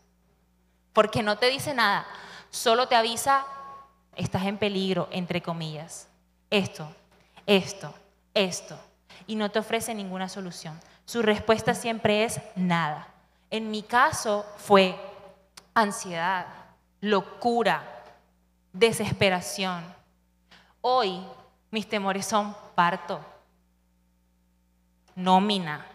[0.93, 2.07] Porque no te dice nada,
[2.51, 3.45] solo te avisa,
[4.15, 6.07] estás en peligro, entre comillas.
[6.49, 6.89] Esto,
[7.45, 7.93] esto,
[8.35, 8.79] esto.
[9.27, 10.81] Y no te ofrece ninguna solución.
[11.07, 13.09] Su respuesta siempre es nada.
[13.51, 14.95] En mi caso fue
[15.75, 16.47] ansiedad,
[17.01, 17.83] locura,
[18.73, 19.85] desesperación.
[20.81, 21.25] Hoy
[21.71, 23.21] mis temores son parto,
[25.15, 25.87] nómina,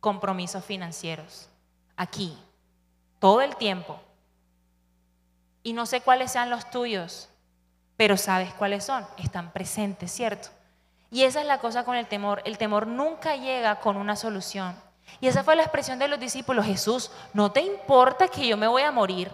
[0.00, 1.48] compromisos financieros.
[1.96, 2.36] Aquí,
[3.18, 4.00] todo el tiempo.
[5.62, 7.28] Y no sé cuáles sean los tuyos,
[7.96, 9.06] pero sabes cuáles son.
[9.16, 10.50] Están presentes, ¿cierto?
[11.10, 12.42] Y esa es la cosa con el temor.
[12.44, 14.76] El temor nunca llega con una solución.
[15.20, 16.66] Y esa fue la expresión de los discípulos.
[16.66, 19.30] Jesús, no te importa que yo me voy a morir.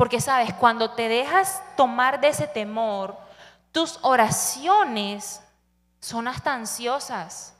[0.00, 3.18] Porque sabes, cuando te dejas tomar de ese temor,
[3.70, 5.42] tus oraciones
[6.00, 7.54] son hasta ansiosas.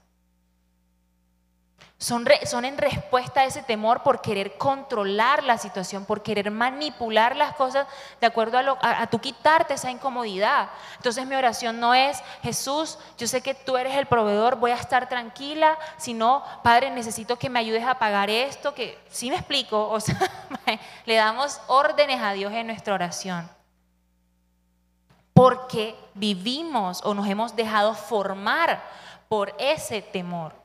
[2.00, 2.24] Son,
[2.64, 7.86] en respuesta a ese temor por querer controlar la situación, por querer manipular las cosas
[8.18, 10.70] de acuerdo a, a, tu quitarte esa incomodidad.
[10.96, 14.76] Entonces mi oración no es, Jesús, yo sé que tú eres el proveedor, voy a
[14.76, 19.90] estar tranquila, sino, Padre, necesito que me ayudes a pagar esto, que sí me explico,
[19.90, 20.18] o sea,
[21.04, 23.46] le damos órdenes a Dios en nuestra oración.
[25.34, 28.82] Porque vivimos o nos hemos dejado formar
[29.28, 30.59] por ese temor.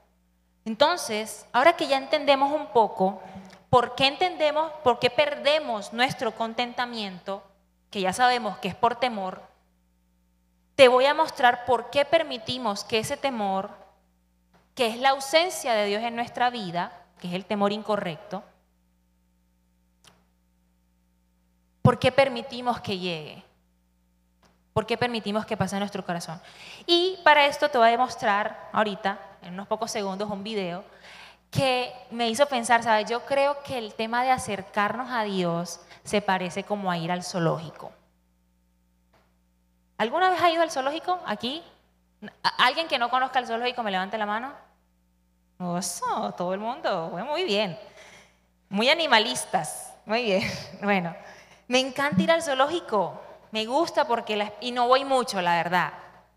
[0.66, 3.22] Entonces, ahora que ya entendemos un poco,
[3.70, 7.44] ¿por qué entendemos, por qué perdemos nuestro contentamiento,
[7.92, 9.44] que ya sabemos que es por temor?
[10.76, 13.70] Te voy a mostrar por qué permitimos que ese temor,
[14.74, 18.44] que es la ausencia de Dios en nuestra vida, que es el temor incorrecto,
[21.84, 23.44] ¿por qué permitimos que llegue?
[24.74, 26.42] ¿Por qué permitimos que pase en nuestro corazón?
[26.86, 30.84] Y para esto te voy a demostrar ahorita en unos pocos segundos un video
[31.52, 33.10] que me hizo pensar, ¿sabes?
[33.10, 37.24] Yo creo que el tema de acercarnos a Dios se parece como a ir al
[37.24, 37.92] zoológico.
[39.98, 41.64] ¿Alguna vez ha ido al zoológico aquí?
[42.58, 44.52] ¿Alguien que no conozca el zoológico me levante la mano?
[45.60, 47.12] Oso, todo el mundo.
[47.26, 47.80] muy bien.
[48.68, 49.94] Muy animalistas.
[50.06, 50.44] Muy bien.
[50.84, 51.16] Bueno,
[51.68, 53.22] me encanta ir al zoológico.
[53.52, 55.94] Me gusta porque, y no voy mucho, la verdad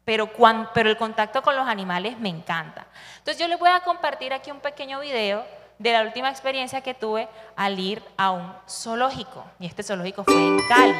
[0.08, 0.26] pero,
[0.72, 2.86] pero el contacto con los animales me encanta.
[3.18, 5.44] Entonces yo les voy a compartir aquí un pequeño video
[5.78, 9.44] de la última experiencia que tuve al ir a un zoológico.
[9.60, 10.94] Y este zoológico fue en Cali.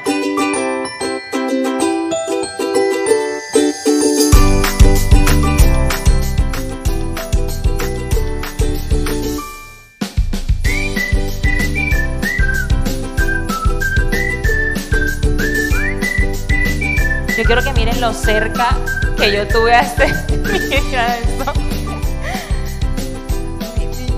[17.49, 18.77] Quiero que miren lo cerca
[19.17, 20.07] que yo tuve a este.
[20.85, 21.17] Mira.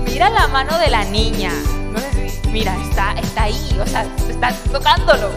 [0.05, 1.53] Mira la mano de la niña.
[2.51, 5.31] Mira, está, está ahí, o sea, está tocándolo.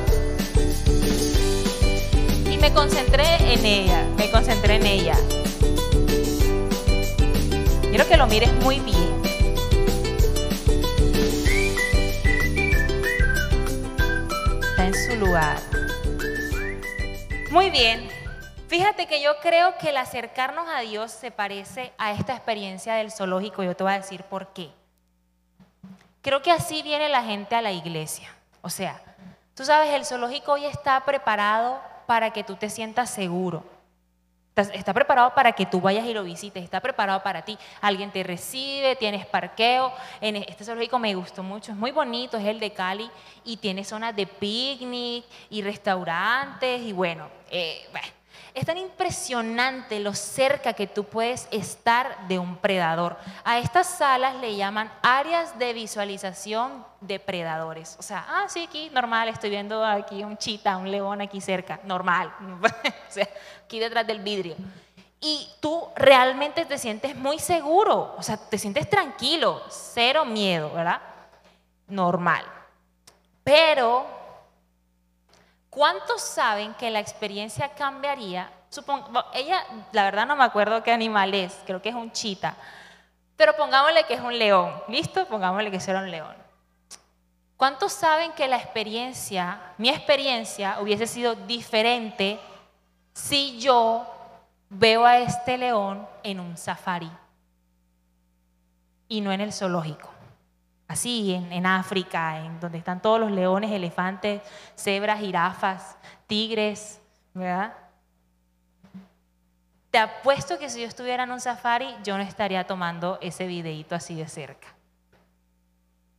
[2.50, 5.14] Y me concentré en ella, me concentré en ella.
[7.90, 9.22] Quiero que lo mires muy bien.
[14.72, 15.73] Está en su lugar.
[17.54, 18.08] Muy bien.
[18.66, 23.12] Fíjate que yo creo que el acercarnos a Dios se parece a esta experiencia del
[23.12, 23.62] zoológico.
[23.62, 24.72] Yo te voy a decir por qué.
[26.20, 28.28] Creo que así viene la gente a la iglesia.
[28.60, 29.00] O sea,
[29.54, 33.62] tú sabes, el zoológico hoy está preparado para que tú te sientas seguro.
[34.56, 37.58] Está preparado para que tú vayas y lo visites, está preparado para ti.
[37.80, 39.92] Alguien te recibe, tienes parqueo.
[40.20, 43.10] En este zoológico me gustó mucho, es muy bonito, es el de Cali
[43.44, 48.23] y tiene zonas de picnic y restaurantes y bueno, eh, bueno
[48.54, 53.18] es tan impresionante lo cerca que tú puedes estar de un predador.
[53.42, 57.96] A estas salas le llaman áreas de visualización de predadores.
[57.98, 61.80] O sea, ah, sí, aquí normal, estoy viendo aquí un chita, un león aquí cerca,
[61.82, 62.32] normal.
[62.62, 63.28] o sea,
[63.64, 64.54] aquí detrás del vidrio.
[65.20, 71.00] Y tú realmente te sientes muy seguro, o sea, te sientes tranquilo, cero miedo, ¿verdad?
[71.88, 72.44] Normal.
[73.42, 74.06] Pero
[75.74, 78.48] ¿Cuántos saben que la experiencia cambiaría?
[79.32, 82.54] Ella, la verdad no me acuerdo qué animal es, creo que es un chita,
[83.36, 85.26] pero pongámosle que es un león, ¿listo?
[85.26, 86.34] Pongámosle que será un león.
[87.56, 92.38] ¿Cuántos saben que la experiencia, mi experiencia, hubiese sido diferente
[93.12, 94.06] si yo
[94.70, 97.10] veo a este león en un safari
[99.08, 100.13] y no en el zoológico?
[100.94, 104.40] Así en, África, en donde están todos los leones, elefantes,
[104.76, 107.00] cebras, jirafas, tigres,
[107.34, 107.74] ¿verdad?
[109.90, 113.94] Te apuesto que si yo estuviera en un safari, yo no estaría tomando ese videíto
[113.94, 114.68] así de cerca.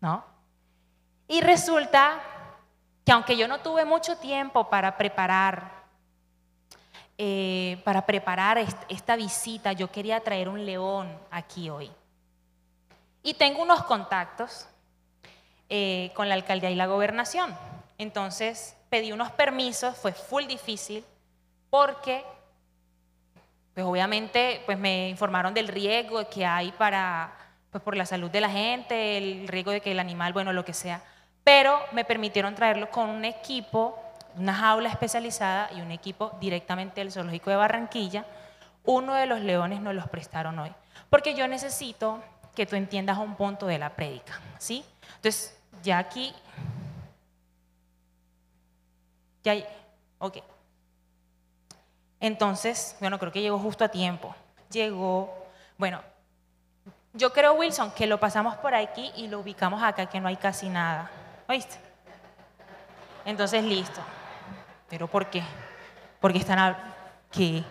[0.01, 0.23] ¿No?
[1.27, 2.19] Y resulta
[3.05, 5.71] que aunque yo no tuve mucho tiempo para preparar,
[7.17, 8.57] eh, para preparar
[8.89, 11.91] esta visita, yo quería traer un león aquí hoy.
[13.25, 14.67] Y tengo unos contactos
[15.67, 17.57] eh, con la alcaldía y la gobernación.
[17.97, 21.03] Entonces pedí unos permisos, fue full difícil,
[21.71, 22.23] porque
[23.73, 27.33] pues obviamente pues me informaron del riesgo que hay para,
[27.71, 30.63] pues por la salud de la gente, el riesgo de que el animal, bueno, lo
[30.63, 31.01] que sea.
[31.43, 33.99] Pero me permitieron traerlo con un equipo,
[34.35, 38.23] una jaula especializada y un equipo directamente del zoológico de Barranquilla.
[38.83, 40.71] Uno de los leones nos los prestaron hoy,
[41.09, 42.21] porque yo necesito
[42.55, 44.83] que tú entiendas un punto de la prédica, ¿sí?
[45.17, 46.33] Entonces, ya aquí,
[49.43, 49.55] ya,
[50.17, 50.37] ok.
[52.19, 54.35] Entonces, bueno, creo que llegó justo a tiempo.
[54.71, 55.45] Llegó,
[55.77, 56.01] bueno,
[57.13, 60.35] yo creo, Wilson, que lo pasamos por aquí y lo ubicamos acá, que no hay
[60.35, 61.11] casi nada.
[61.47, 61.77] ¿Oíste?
[63.25, 64.01] Entonces, listo.
[64.89, 65.43] ¿Pero por qué?
[66.19, 67.63] Porque están aquí.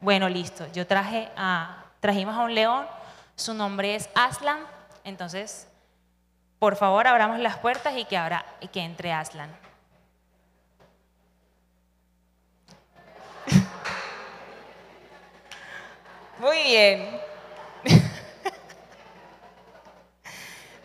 [0.00, 0.66] Bueno, listo.
[0.72, 2.86] Yo traje a, trajimos a un león
[3.36, 4.58] su nombre es Aslan.
[5.04, 5.68] Entonces,
[6.58, 9.50] por favor, abramos las puertas y que, ahora, y que entre Aslan.
[16.38, 17.20] Muy bien.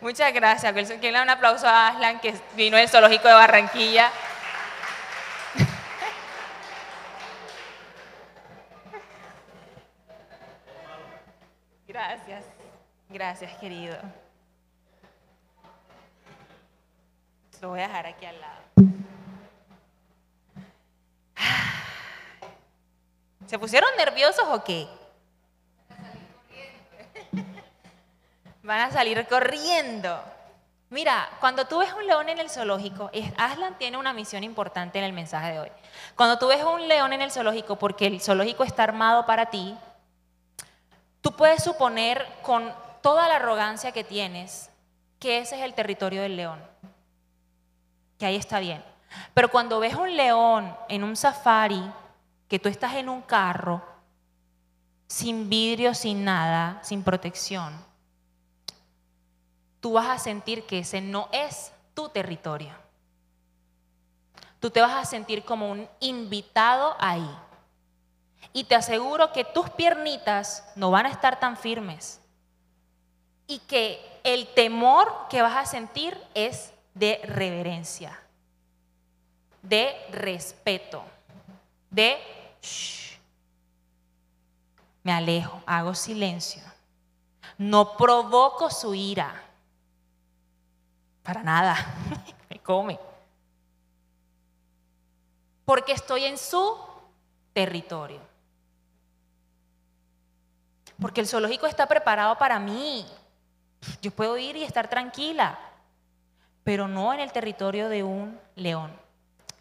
[0.00, 0.72] Muchas gracias.
[1.00, 4.10] ¿Quién le un aplauso a Aslan que vino del zoológico de Barranquilla?
[11.98, 12.44] Gracias.
[13.18, 13.96] Gracias, querido.
[17.60, 18.60] Lo voy a dejar aquí al lado.
[23.48, 24.86] ¿Se pusieron nerviosos o qué?
[28.62, 30.22] Van a salir corriendo.
[30.88, 35.04] Mira, cuando tú ves un león en el zoológico, Aslan tiene una misión importante en
[35.04, 35.72] el mensaje de hoy.
[36.14, 39.76] Cuando tú ves un león en el zoológico, porque el zoológico está armado para ti,
[41.20, 42.72] Tú puedes suponer con
[43.08, 44.68] toda la arrogancia que tienes
[45.18, 46.60] que ese es el territorio del león,
[48.18, 48.84] que ahí está bien.
[49.32, 51.82] Pero cuando ves un león en un safari,
[52.48, 53.82] que tú estás en un carro,
[55.06, 57.82] sin vidrio, sin nada, sin protección,
[59.80, 62.74] tú vas a sentir que ese no es tu territorio.
[64.60, 67.38] Tú te vas a sentir como un invitado ahí.
[68.52, 72.20] Y te aseguro que tus piernitas no van a estar tan firmes.
[73.48, 78.16] Y que el temor que vas a sentir es de reverencia,
[79.62, 81.02] de respeto,
[81.90, 82.18] de
[85.02, 86.62] me alejo, hago silencio,
[87.56, 89.42] no provoco su ira,
[91.22, 91.76] para nada,
[92.50, 92.98] me come.
[95.64, 96.76] porque estoy en su
[97.52, 98.20] territorio.
[101.00, 103.06] Porque el zoológico está preparado para mí.
[104.02, 105.58] Yo puedo ir y estar tranquila,
[106.64, 108.92] pero no en el territorio de un león.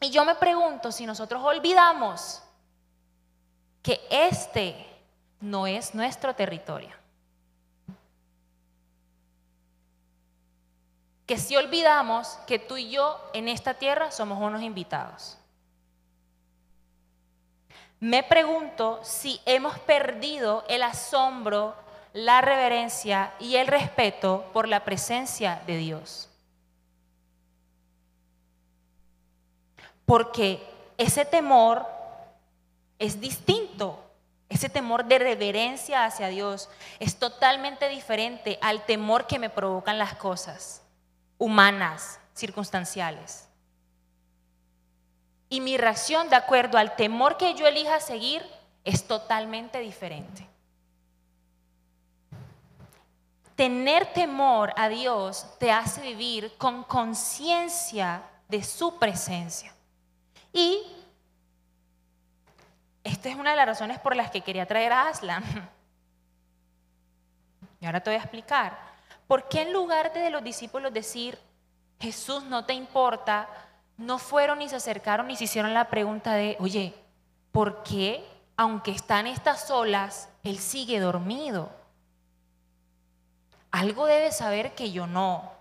[0.01, 2.43] Y yo me pregunto si nosotros olvidamos
[3.81, 4.85] que este
[5.39, 6.95] no es nuestro territorio.
[11.25, 15.37] Que si olvidamos que tú y yo en esta tierra somos unos invitados.
[17.99, 21.75] Me pregunto si hemos perdido el asombro,
[22.17, 26.29] la reverencia y el respeto por la presencia de Dios.
[30.03, 31.85] Porque ese temor
[32.97, 34.03] es distinto.
[34.49, 40.15] Ese temor de reverencia hacia Dios es totalmente diferente al temor que me provocan las
[40.15, 40.81] cosas
[41.37, 43.47] humanas, circunstanciales.
[45.49, 48.41] Y mi reacción de acuerdo al temor que yo elija seguir
[48.85, 50.46] es totalmente diferente.
[53.57, 59.73] Tener temor a Dios te hace vivir con conciencia de su presencia.
[60.53, 60.83] Y
[63.03, 65.43] esta es una de las razones por las que quería traer a Aslan.
[67.79, 68.77] Y ahora te voy a explicar.
[69.27, 71.39] ¿Por qué en lugar de los discípulos decir,
[71.99, 73.49] Jesús no te importa,
[73.97, 76.93] no fueron ni se acercaron ni se hicieron la pregunta de, oye,
[77.51, 78.23] ¿por qué,
[78.55, 81.71] aunque están estas olas, Él sigue dormido?
[83.71, 85.51] Algo debe saber que yo no.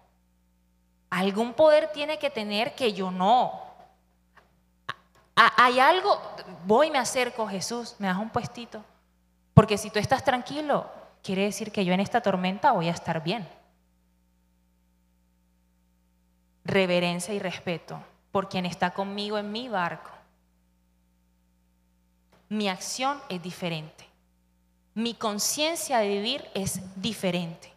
[1.10, 3.66] Algún poder tiene que tener que yo no.
[5.34, 6.18] Hay algo,
[6.64, 8.82] voy me acerco, Jesús, me das un puestito.
[9.52, 10.90] Porque si tú estás tranquilo,
[11.22, 13.46] quiere decir que yo en esta tormenta voy a estar bien.
[16.64, 18.02] Reverencia y respeto
[18.32, 20.10] por quien está conmigo en mi barco.
[22.48, 24.06] Mi acción es diferente.
[24.94, 27.75] Mi conciencia de vivir es diferente.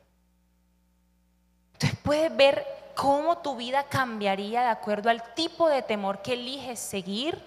[2.10, 7.40] Puedes ver cómo tu vida cambiaría de acuerdo al tipo de temor que eliges seguir.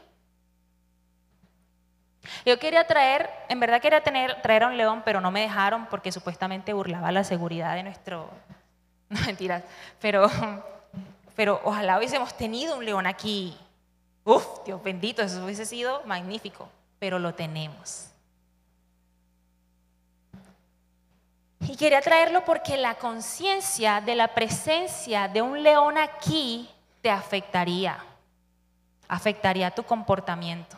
[2.46, 5.86] Yo quería traer, en verdad quería tener, traer a un león, pero no me dejaron
[5.86, 8.30] porque supuestamente burlaba la seguridad de nuestro...
[9.08, 9.64] No mentiras,
[10.00, 10.30] pero
[11.34, 13.58] pero ojalá hubiésemos tenido un león aquí.
[14.22, 16.68] Uf, Dios bendito, eso hubiese sido magnífico,
[17.00, 18.11] pero lo tenemos.
[21.68, 26.68] Y quería traerlo porque la conciencia de la presencia de un león aquí
[27.00, 27.98] te afectaría,
[29.08, 30.76] afectaría tu comportamiento.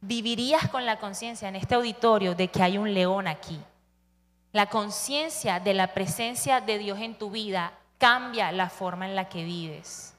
[0.00, 3.58] Vivirías con la conciencia en este auditorio de que hay un león aquí.
[4.52, 9.28] La conciencia de la presencia de Dios en tu vida cambia la forma en la
[9.28, 10.14] que vives.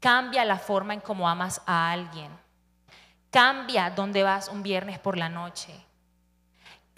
[0.00, 2.30] Cambia la forma en cómo amas a alguien.
[3.30, 5.87] Cambia dónde vas un viernes por la noche.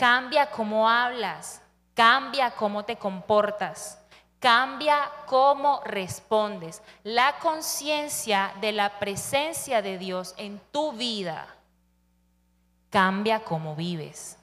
[0.01, 1.61] Cambia cómo hablas.
[1.93, 3.99] Cambia cómo te comportas.
[4.39, 6.81] Cambia cómo respondes.
[7.05, 11.55] La conciencia de la presencia de Dios en tu vida
[12.89, 14.39] cambia cómo vives.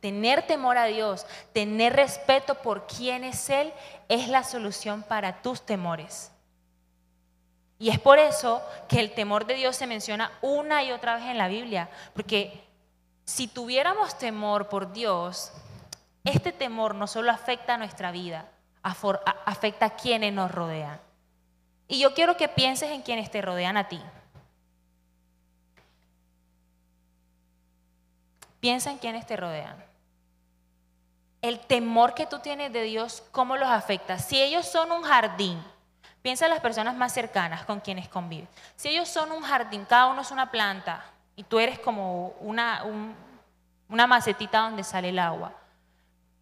[0.00, 3.70] Tener temor a Dios, tener respeto por quién es Él,
[4.08, 6.32] es la solución para tus temores.
[7.78, 11.26] Y es por eso que el temor de Dios se menciona una y otra vez
[11.26, 12.69] en la Biblia, porque
[13.30, 15.52] si tuviéramos temor por Dios,
[16.24, 18.48] este temor no solo afecta a nuestra vida,
[18.82, 21.00] afecta a quienes nos rodean.
[21.86, 24.00] Y yo quiero que pienses en quienes te rodean a ti.
[28.58, 29.90] Piensa en quienes te rodean
[31.40, 34.18] el temor que tú tienes de Dios, ¿cómo los afecta?
[34.18, 35.62] Si ellos son un jardín,
[36.20, 38.50] piensa en las personas más cercanas con quienes convives.
[38.76, 41.02] Si ellos son un jardín, cada uno es una planta
[41.40, 42.84] y tú eres como una,
[43.88, 45.54] una macetita donde sale el agua.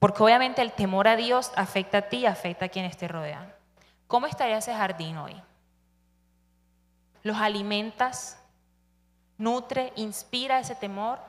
[0.00, 3.54] Porque obviamente el temor a Dios afecta a ti y afecta a quienes te rodean.
[4.08, 5.40] ¿Cómo estaría ese jardín hoy?
[7.22, 8.42] ¿Los alimentas?
[9.36, 9.92] ¿Nutre?
[9.94, 11.20] ¿Inspira ese temor?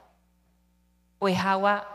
[1.20, 1.88] ¿O es agua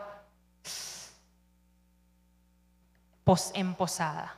[3.53, 4.33] en posada.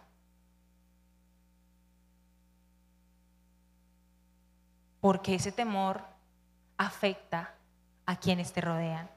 [4.99, 6.16] Porque ese temor
[6.77, 7.53] afecta
[8.05, 9.09] a quienes te rodean.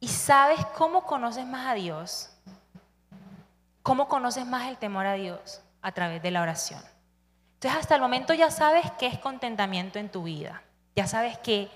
[0.00, 2.30] ¿Y sabes cómo conoces más a Dios?
[3.82, 5.62] ¿Cómo conoces más el temor a Dios?
[5.82, 6.82] A través de la oración.
[7.54, 10.62] Entonces hasta el momento ya sabes qué es contentamiento en tu vida.
[10.96, 11.70] Ya sabes que,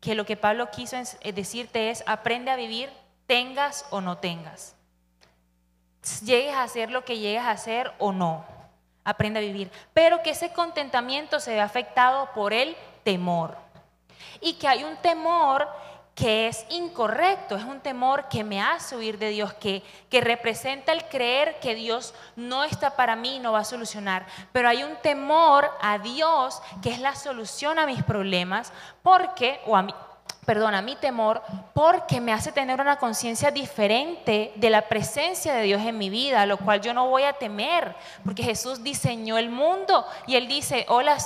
[0.00, 0.96] que lo que Pablo quiso
[1.34, 2.90] decirte es aprende a vivir
[3.26, 4.74] tengas o no tengas
[6.24, 8.44] llegues a hacer lo que llegues a hacer o no.
[9.04, 13.56] aprende a vivir, pero que ese contentamiento se ve afectado por el temor.
[14.40, 15.68] Y que hay un temor
[16.18, 20.90] que es incorrecto, es un temor que me hace huir de Dios, que, que representa
[20.90, 24.26] el creer que Dios no está para mí y no va a solucionar.
[24.50, 28.72] Pero hay un temor a Dios que es la solución a mis problemas,
[29.04, 29.94] porque, o a mí,
[30.44, 31.40] perdona, mi temor,
[31.72, 36.46] porque me hace tener una conciencia diferente de la presencia de Dios en mi vida,
[36.46, 37.94] lo cual yo no voy a temer,
[38.24, 41.18] porque Jesús diseñó el mundo y Él dice, hola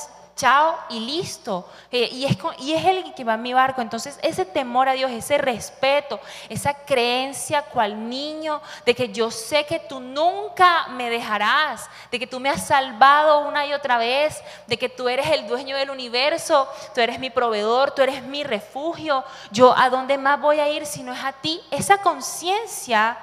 [0.43, 1.69] chao y listo.
[1.93, 3.81] Eh, y, es, y es el que va en mi barco.
[3.81, 6.19] Entonces, ese temor a Dios, ese respeto,
[6.49, 12.27] esa creencia cual niño de que yo sé que tú nunca me dejarás, de que
[12.27, 15.91] tú me has salvado una y otra vez, de que tú eres el dueño del
[15.91, 19.23] universo, tú eres mi proveedor, tú eres mi refugio.
[19.53, 21.61] Yo a dónde más voy a ir si no es a ti.
[21.71, 23.17] Esa conciencia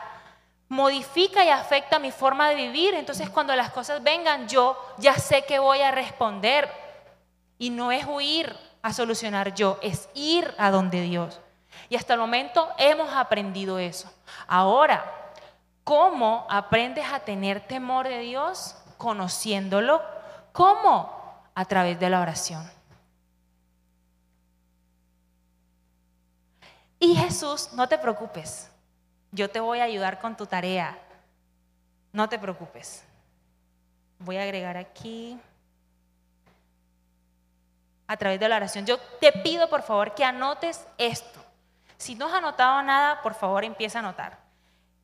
[0.69, 2.93] modifica y afecta mi forma de vivir.
[2.93, 6.78] Entonces cuando las cosas vengan, yo ya sé que voy a responder.
[7.59, 11.39] Y no es huir a solucionar yo, es ir a donde Dios.
[11.89, 14.11] Y hasta el momento hemos aprendido eso.
[14.47, 15.05] Ahora,
[15.83, 18.75] ¿cómo aprendes a tener temor de Dios?
[18.97, 20.01] Conociéndolo.
[20.51, 21.13] ¿Cómo?
[21.53, 22.67] A través de la oración.
[26.99, 28.69] Y Jesús, no te preocupes,
[29.31, 30.97] yo te voy a ayudar con tu tarea.
[32.11, 33.03] No te preocupes.
[34.17, 35.39] Voy a agregar aquí
[38.09, 38.87] a través de la oración.
[38.87, 41.39] Yo te pido por favor que anotes esto.
[41.95, 44.39] Si no has anotado nada, por favor empieza a anotar.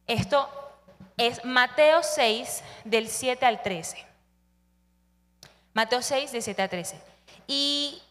[0.08, 0.49] Esto
[1.16, 4.03] es Mateo 6 del 7 al 13.
[5.76, 7.01] Mateo 6 del 7 al 13.
[7.45, 8.01] Y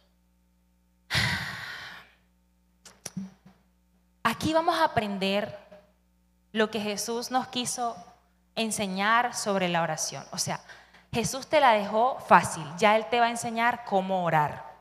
[4.22, 5.58] aquí vamos a aprender
[6.52, 7.96] lo que Jesús nos quiso
[8.54, 10.24] enseñar sobre la oración.
[10.30, 10.60] O sea,
[11.12, 14.73] Jesús te la dejó fácil, ya Él te va a enseñar cómo orar.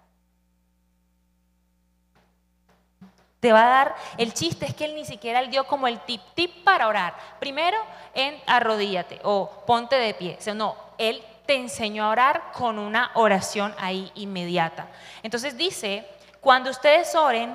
[3.43, 5.99] Te va a dar, el chiste es que él ni siquiera él dio como el
[5.99, 7.13] tip, tip para orar.
[7.41, 7.77] Primero,
[8.13, 10.39] en arrodíllate o ponte de pie.
[10.49, 14.87] O no, él te enseñó a orar con una oración ahí inmediata.
[15.23, 16.07] Entonces dice,
[16.39, 17.53] cuando ustedes oren,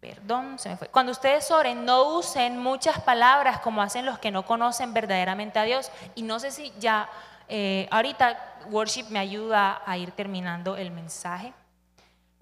[0.00, 4.30] perdón, se me fue, cuando ustedes oren, no usen muchas palabras como hacen los que
[4.30, 5.90] no conocen verdaderamente a Dios.
[6.14, 7.08] Y no sé si ya,
[7.48, 8.38] eh, ahorita
[8.70, 11.52] worship me ayuda a ir terminando el mensaje.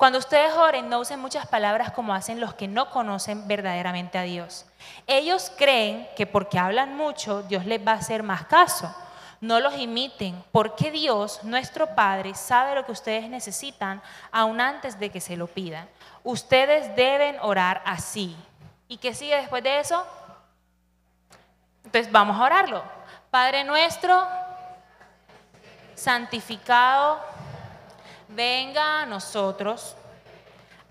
[0.03, 4.22] Cuando ustedes oren, no usen muchas palabras como hacen los que no conocen verdaderamente a
[4.22, 4.66] Dios.
[5.07, 8.92] Ellos creen que porque hablan mucho, Dios les va a hacer más caso.
[9.40, 15.11] No los imiten, porque Dios, nuestro Padre, sabe lo que ustedes necesitan aún antes de
[15.11, 15.88] que se lo pidan.
[16.24, 18.36] Ustedes deben orar así.
[18.88, 20.05] ¿Y qué sigue después de eso?
[21.84, 22.82] Entonces vamos a orarlo.
[23.30, 24.26] Padre nuestro,
[25.94, 27.20] santificado
[28.35, 29.97] venga a nosotros,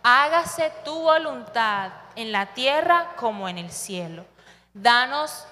[0.04, 4.26] hágase tu voluntad en la tierra como en el cielo.
[4.74, 5.46] Danos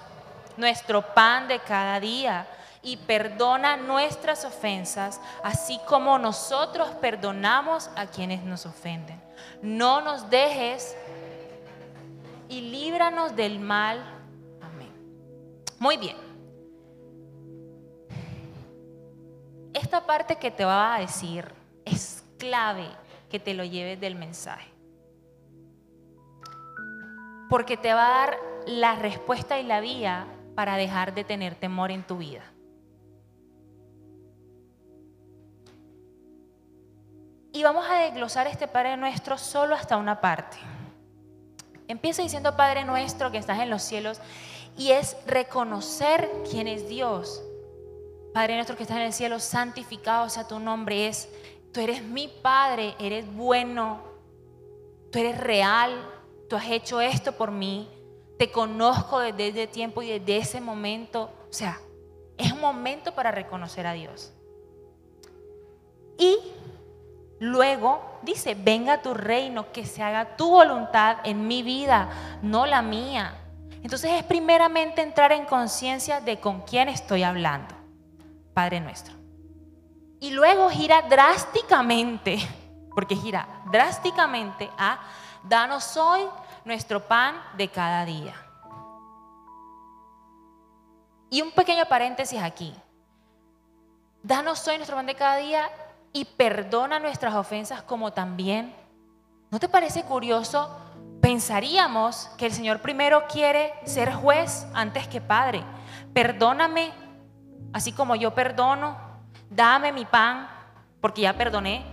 [0.58, 2.48] nuestro pan de cada día
[2.82, 9.22] y perdona nuestras ofensas, así como nosotros perdonamos a quienes nos ofenden.
[9.62, 10.96] No nos dejes
[12.48, 14.00] y líbranos del mal.
[14.62, 14.94] Amén.
[15.78, 16.18] Muy bien.
[19.74, 21.59] Esta parte que te va a decir
[22.40, 22.88] clave
[23.30, 24.72] que te lo lleves del mensaje.
[27.50, 30.26] Porque te va a dar la respuesta y la vía
[30.56, 32.44] para dejar de tener temor en tu vida.
[37.52, 40.58] Y vamos a desglosar este Padre nuestro solo hasta una parte.
[41.88, 44.22] Empieza diciendo Padre nuestro que estás en los cielos
[44.78, 47.44] y es reconocer quién es Dios.
[48.34, 51.28] Padre nuestro que estás en el cielo, santificado sea tu nombre, es
[51.72, 54.02] Tú eres mi Padre, eres bueno,
[55.12, 55.92] tú eres real,
[56.50, 57.88] tú has hecho esto por mí,
[58.38, 61.30] te conozco desde ese tiempo y desde ese momento.
[61.50, 61.80] O sea,
[62.38, 64.34] es un momento para reconocer a Dios.
[66.18, 66.38] Y
[67.40, 72.10] luego dice, venga tu reino, que se haga tu voluntad en mi vida,
[72.42, 73.36] no la mía.
[73.84, 77.76] Entonces es primeramente entrar en conciencia de con quién estoy hablando,
[78.54, 79.19] Padre nuestro.
[80.20, 82.38] Y luego gira drásticamente,
[82.94, 85.00] porque gira drásticamente a,
[85.44, 86.22] danos hoy
[86.66, 88.34] nuestro pan de cada día.
[91.30, 92.76] Y un pequeño paréntesis aquí.
[94.22, 95.70] Danos hoy nuestro pan de cada día
[96.12, 98.76] y perdona nuestras ofensas como también.
[99.52, 100.76] ¿No te parece curioso?
[101.22, 105.64] Pensaríamos que el Señor primero quiere ser juez antes que padre.
[106.14, 106.92] Perdóname
[107.74, 108.98] Así como yo perdono,
[109.50, 110.48] dame mi pan,
[111.02, 111.86] porque ya perdoné.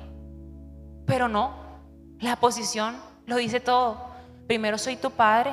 [1.07, 1.55] Pero no,
[2.21, 2.97] la posición
[3.27, 4.07] lo dice todo.
[4.47, 5.53] Primero soy tu padre,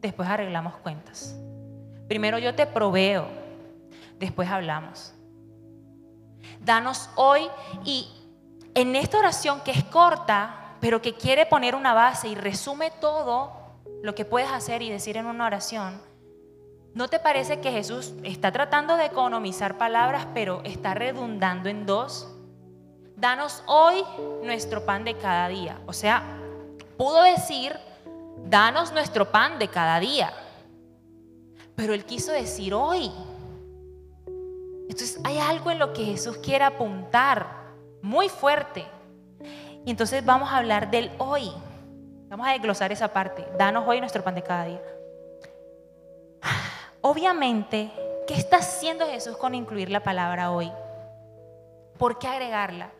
[0.00, 1.34] después arreglamos cuentas.
[2.08, 3.28] Primero yo te proveo,
[4.18, 5.14] después hablamos.
[6.60, 7.48] Danos hoy
[7.84, 8.08] y
[8.74, 13.52] en esta oración que es corta, pero que quiere poner una base y resume todo
[14.02, 16.00] lo que puedes hacer y decir en una oración,
[16.94, 22.28] ¿no te parece que Jesús está tratando de economizar palabras, pero está redundando en dos?
[23.16, 24.04] Danos hoy
[24.42, 25.78] nuestro pan de cada día.
[25.86, 26.22] O sea,
[26.96, 27.76] pudo decir,
[28.48, 30.32] danos nuestro pan de cada día.
[31.76, 33.10] Pero él quiso decir hoy.
[34.88, 37.46] Entonces hay algo en lo que Jesús quiere apuntar
[38.02, 38.86] muy fuerte.
[39.84, 41.50] Y entonces vamos a hablar del hoy.
[42.28, 43.46] Vamos a desglosar esa parte.
[43.58, 44.80] Danos hoy nuestro pan de cada día.
[47.02, 47.90] Obviamente,
[48.26, 50.70] ¿qué está haciendo Jesús con incluir la palabra hoy?
[51.98, 52.90] ¿Por qué agregarla?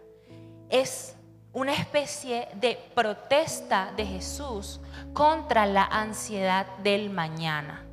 [0.71, 1.17] Es
[1.53, 4.81] una especie de protesta de Jesús
[5.13, 7.85] contra la ansiedad del mañana.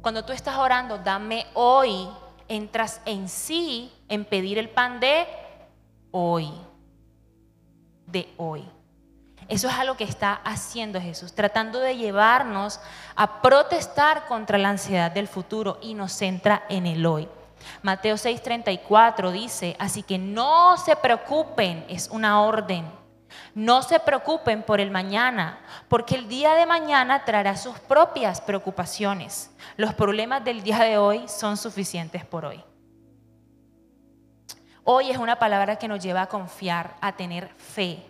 [0.00, 2.08] Cuando tú estás orando, dame hoy,
[2.48, 5.26] entras en sí en pedir el pan de
[6.12, 6.50] hoy.
[8.06, 8.64] De hoy.
[9.48, 12.80] Eso es algo que está haciendo Jesús, tratando de llevarnos
[13.14, 17.28] a protestar contra la ansiedad del futuro y nos centra en el hoy.
[17.82, 22.90] Mateo 6:34 dice, así que no se preocupen, es una orden.
[23.54, 29.50] No se preocupen por el mañana, porque el día de mañana traerá sus propias preocupaciones.
[29.76, 32.62] Los problemas del día de hoy son suficientes por hoy.
[34.84, 38.04] Hoy es una palabra que nos lleva a confiar, a tener fe,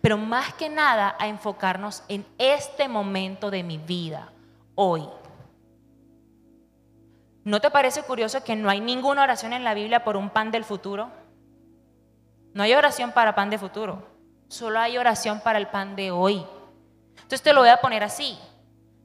[0.00, 4.32] pero más que nada a enfocarnos en este momento de mi vida,
[4.74, 5.08] hoy.
[7.44, 10.50] ¿No te parece curioso que no hay ninguna oración en la Biblia por un pan
[10.50, 11.10] del futuro?
[12.54, 14.02] No hay oración para pan de futuro,
[14.48, 16.44] solo hay oración para el pan de hoy.
[17.14, 18.38] Entonces te lo voy a poner así.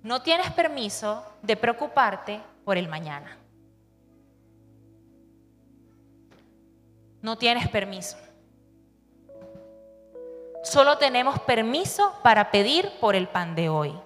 [0.04, 3.38] No tienes permiso de preocuparte por el mañana.
[7.22, 8.18] No tienes permiso.
[10.64, 14.00] Solo tenemos permiso para pedir por el pan de hoy.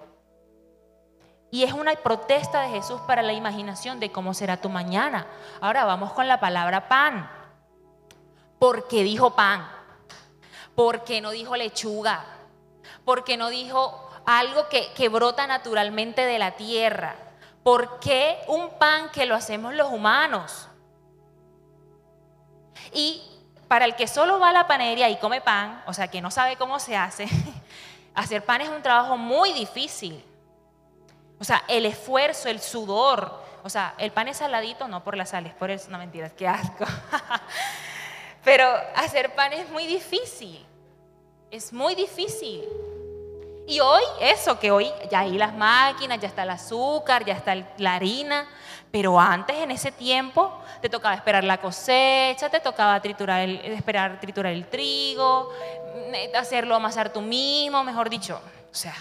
[1.50, 5.26] Y es una protesta de Jesús para la imaginación de cómo será tu mañana.
[5.60, 7.30] Ahora vamos con la palabra pan.
[8.58, 9.68] ¿Por qué dijo pan?
[10.74, 12.24] ¿Por qué no dijo lechuga?
[13.04, 17.16] ¿Por qué no dijo algo que, que brota naturalmente de la tierra?
[17.62, 20.68] ¿Por qué un pan que lo hacemos los humanos?
[22.92, 23.22] Y
[23.68, 26.30] para el que solo va a la panadería y come pan, o sea, que no
[26.30, 27.26] sabe cómo se hace,
[28.14, 30.24] hacer pan es un trabajo muy difícil.
[31.38, 33.44] O sea, el esfuerzo, el sudor.
[33.62, 36.46] O sea, el pan es saladito, no por las sales, por eso, no mentiras, qué
[36.46, 36.84] asco.
[38.44, 40.64] Pero hacer pan es muy difícil.
[41.50, 42.64] Es muy difícil.
[43.68, 47.56] Y hoy, eso, que hoy ya hay las máquinas, ya está el azúcar, ya está
[47.78, 48.48] la harina,
[48.92, 54.20] pero antes, en ese tiempo, te tocaba esperar la cosecha, te tocaba triturar el, esperar
[54.20, 55.50] triturar el trigo,
[56.38, 58.40] hacerlo amasar tú mismo, mejor dicho.
[58.70, 58.94] O sea,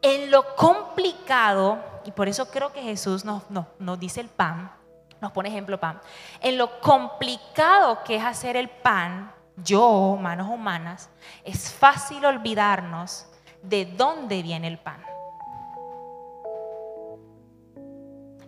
[0.00, 4.72] en lo complicado, y por eso creo que Jesús nos, nos dice el pan,
[5.20, 6.00] nos pone ejemplo pan,
[6.40, 11.08] en lo complicado que es hacer el pan, yo, manos humanas,
[11.44, 13.26] es fácil olvidarnos
[13.62, 15.02] de dónde viene el pan.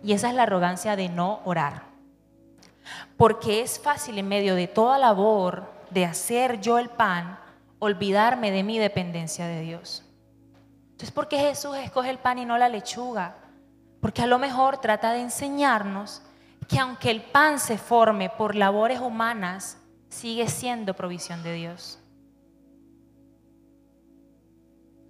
[0.03, 1.83] Y esa es la arrogancia de no orar.
[3.17, 7.39] Porque es fácil en medio de toda labor de hacer yo el pan,
[7.79, 10.03] olvidarme de mi dependencia de Dios.
[10.91, 13.35] Entonces, ¿por qué Jesús escoge el pan y no la lechuga?
[14.01, 16.21] Porque a lo mejor trata de enseñarnos
[16.67, 19.78] que aunque el pan se forme por labores humanas,
[20.09, 21.99] sigue siendo provisión de Dios.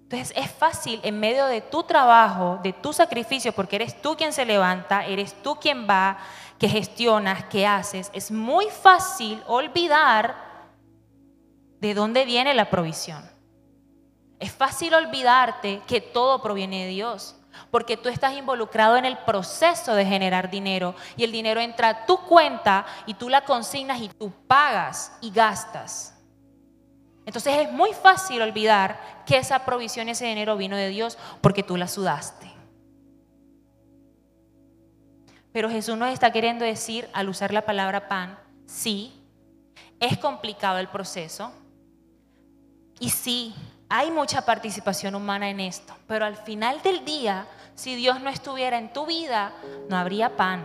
[0.03, 4.33] Entonces es fácil en medio de tu trabajo, de tu sacrificio, porque eres tú quien
[4.33, 6.17] se levanta, eres tú quien va,
[6.57, 8.09] que gestionas, que haces.
[8.13, 10.35] Es muy fácil olvidar
[11.79, 13.23] de dónde viene la provisión.
[14.39, 17.38] Es fácil olvidarte que todo proviene de Dios,
[17.71, 22.05] porque tú estás involucrado en el proceso de generar dinero y el dinero entra a
[22.05, 26.15] tu cuenta y tú la consignas y tú pagas y gastas.
[27.25, 31.77] Entonces es muy fácil olvidar que esa provisión, ese dinero vino de Dios porque tú
[31.77, 32.51] la sudaste.
[35.51, 39.13] Pero Jesús nos está queriendo decir al usar la palabra pan, sí,
[39.99, 41.51] es complicado el proceso
[42.99, 43.53] y sí,
[43.89, 48.77] hay mucha participación humana en esto, pero al final del día, si Dios no estuviera
[48.77, 49.51] en tu vida,
[49.89, 50.63] no habría pan.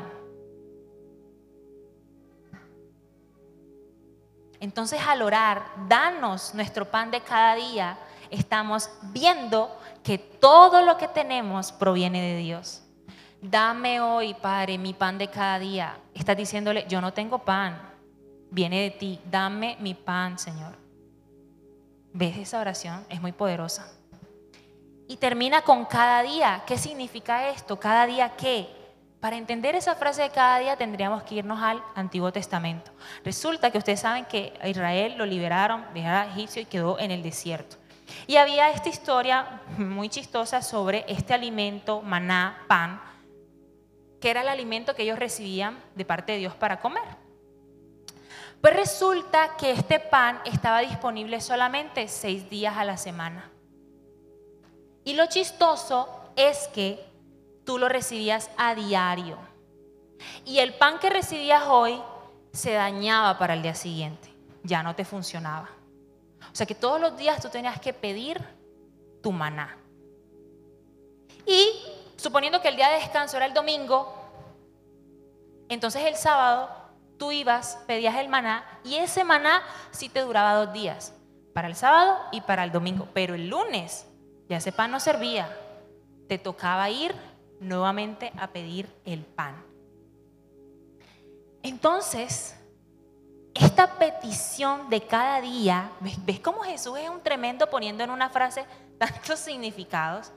[4.61, 7.99] Entonces al orar, danos nuestro pan de cada día,
[8.31, 12.83] estamos viendo que todo lo que tenemos proviene de Dios.
[13.41, 15.99] Dame hoy, Padre, mi pan de cada día.
[16.15, 17.79] Estás diciéndole, yo no tengo pan,
[18.51, 20.84] viene de ti, dame mi pan, Señor.
[22.17, 23.05] ¿Ves esa oración?
[23.09, 23.93] Es muy poderosa.
[25.09, 26.63] Y termina con cada día.
[26.65, 27.81] ¿Qué significa esto?
[27.81, 28.69] ¿Cada día qué?
[29.19, 32.93] Para entender esa frase de cada día tendríamos que irnos al Antiguo Testamento.
[33.25, 37.21] Resulta que ustedes saben que a Israel lo liberaron de egipcio y quedó en el
[37.21, 37.79] desierto.
[38.29, 43.03] Y había esta historia muy chistosa sobre este alimento, maná, pan,
[44.21, 47.24] que era el alimento que ellos recibían de parte de Dios para comer.
[48.65, 53.53] Pues resulta que este pan estaba disponible solamente seis días a la semana.
[55.05, 56.99] Y lo chistoso es que
[57.67, 59.37] tú lo recibías a diario.
[60.47, 62.01] Y el pan que recibías hoy
[62.55, 65.69] se dañaba para el día siguiente, ya no te funcionaba.
[66.51, 68.43] O sea que todos los días tú tenías que pedir
[69.23, 69.77] tu maná.
[71.45, 71.69] Y
[72.17, 74.11] suponiendo que el día de descanso era el domingo,
[75.69, 76.84] entonces el sábado
[77.25, 79.63] tú ibas, pedías el maná y ese maná
[79.93, 81.15] sí te duraba dos días,
[81.55, 83.09] para el sábado y para el domingo.
[83.15, 84.07] Pero el lunes
[84.47, 85.49] ya ese pan no servía,
[86.29, 87.15] te tocaba ir
[87.61, 89.55] nuevamente a pedir el pan.
[91.63, 92.57] Entonces,
[93.55, 98.67] esta petición de cada día, ¿ves, cómo Jesús es un tremendo poniendo en una frase
[98.99, 100.31] tantos significados?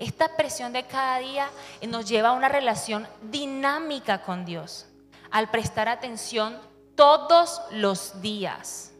[0.00, 1.48] Esta presión de cada día
[1.86, 4.88] nos lleva a una relación dinámica con Dios,
[5.34, 6.56] al prestar atención
[6.94, 8.94] todos los días.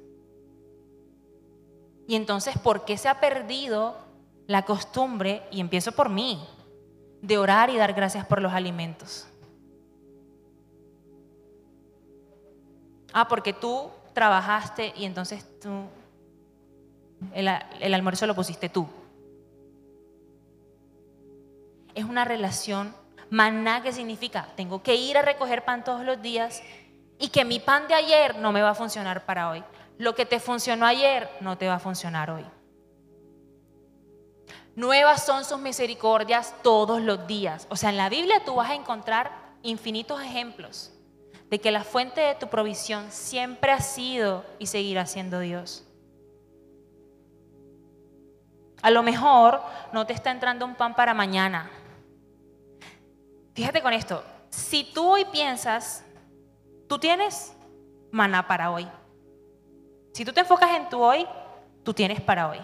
[2.06, 4.04] Y entonces, ¿por qué se ha perdido
[4.46, 6.38] la costumbre, y empiezo por mí,
[7.22, 9.26] de orar y dar gracias por los alimentos.
[13.12, 15.84] Ah, porque tú trabajaste y entonces tú,
[17.32, 18.86] el, almuerzo lo pusiste tú.
[21.94, 22.94] Es una relación
[23.34, 26.62] maná que significa, tengo que ir a recoger pan todos los días
[27.18, 29.64] y que mi pan de ayer no me va a funcionar para hoy.
[29.98, 32.44] Lo que te funcionó ayer no te va a funcionar hoy.
[34.76, 37.66] Nuevas son sus misericordias todos los días.
[37.70, 39.32] O sea, en la Biblia tú vas a encontrar
[39.62, 40.92] infinitos ejemplos
[41.50, 45.84] de que la fuente de tu provisión siempre ha sido y seguirá siendo Dios.
[48.82, 49.60] A lo mejor
[49.92, 51.70] no te está entrando un pan para mañana.
[53.54, 56.04] Fíjate con esto, si tú hoy piensas,
[56.88, 57.54] tú tienes
[58.10, 58.88] maná para hoy.
[60.12, 61.26] Si tú te enfocas en tu hoy,
[61.82, 62.58] tú tienes para hoy.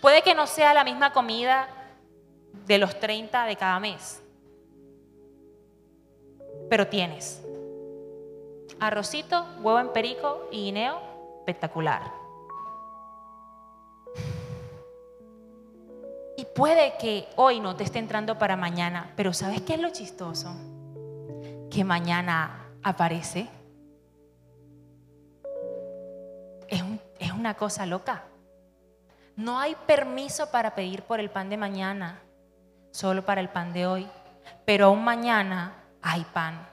[0.00, 1.68] Puede que no sea la misma comida
[2.66, 4.22] de los 30 de cada mes,
[6.68, 7.42] pero tienes
[8.80, 11.00] arrocito, huevo en perico y guineo,
[11.40, 12.17] espectacular.
[16.38, 19.90] Y puede que hoy no te esté entrando para mañana, pero ¿sabes qué es lo
[19.90, 20.54] chistoso?
[21.68, 23.48] Que mañana aparece.
[26.68, 26.80] Es,
[27.18, 28.22] es una cosa loca.
[29.34, 32.22] No hay permiso para pedir por el pan de mañana,
[32.92, 34.08] solo para el pan de hoy.
[34.64, 36.68] Pero aún mañana hay pan.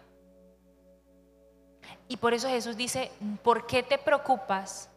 [2.08, 3.12] Y por eso Jesús dice,
[3.42, 4.92] ¿por qué te preocupas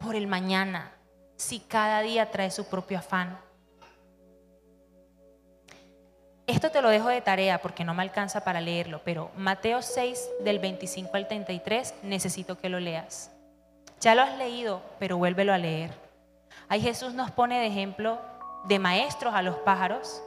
[0.00, 0.90] por el mañana
[1.36, 3.38] si cada día trae su propio afán?
[6.62, 10.30] Esto te lo dejo de tarea porque no me alcanza para leerlo, pero Mateo 6
[10.44, 13.32] del 25 al 33 necesito que lo leas.
[14.00, 15.90] Ya lo has leído, pero vuélvelo a leer.
[16.68, 18.20] Ahí Jesús nos pone de ejemplo
[18.68, 20.22] de maestros a los pájaros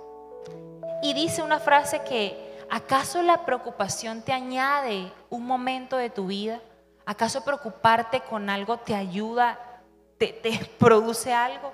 [1.01, 6.59] y dice una frase que, ¿acaso la preocupación te añade un momento de tu vida?
[7.05, 9.57] ¿Acaso preocuparte con algo te ayuda,
[10.17, 11.71] te, te produce algo?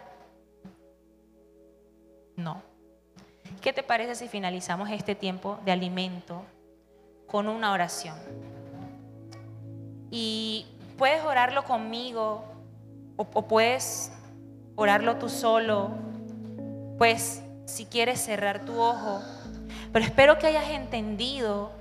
[2.36, 2.71] No.
[3.62, 6.44] ¿Qué te parece si finalizamos este tiempo de alimento
[7.28, 8.16] con una oración?
[10.10, 10.66] Y
[10.98, 12.44] puedes orarlo conmigo
[13.18, 14.12] o, puedes
[14.76, 15.92] orarlo tú solo,
[16.98, 19.22] pues si quieres cerrar tu ojo.
[19.94, 21.72] Pero espero que hayas entendido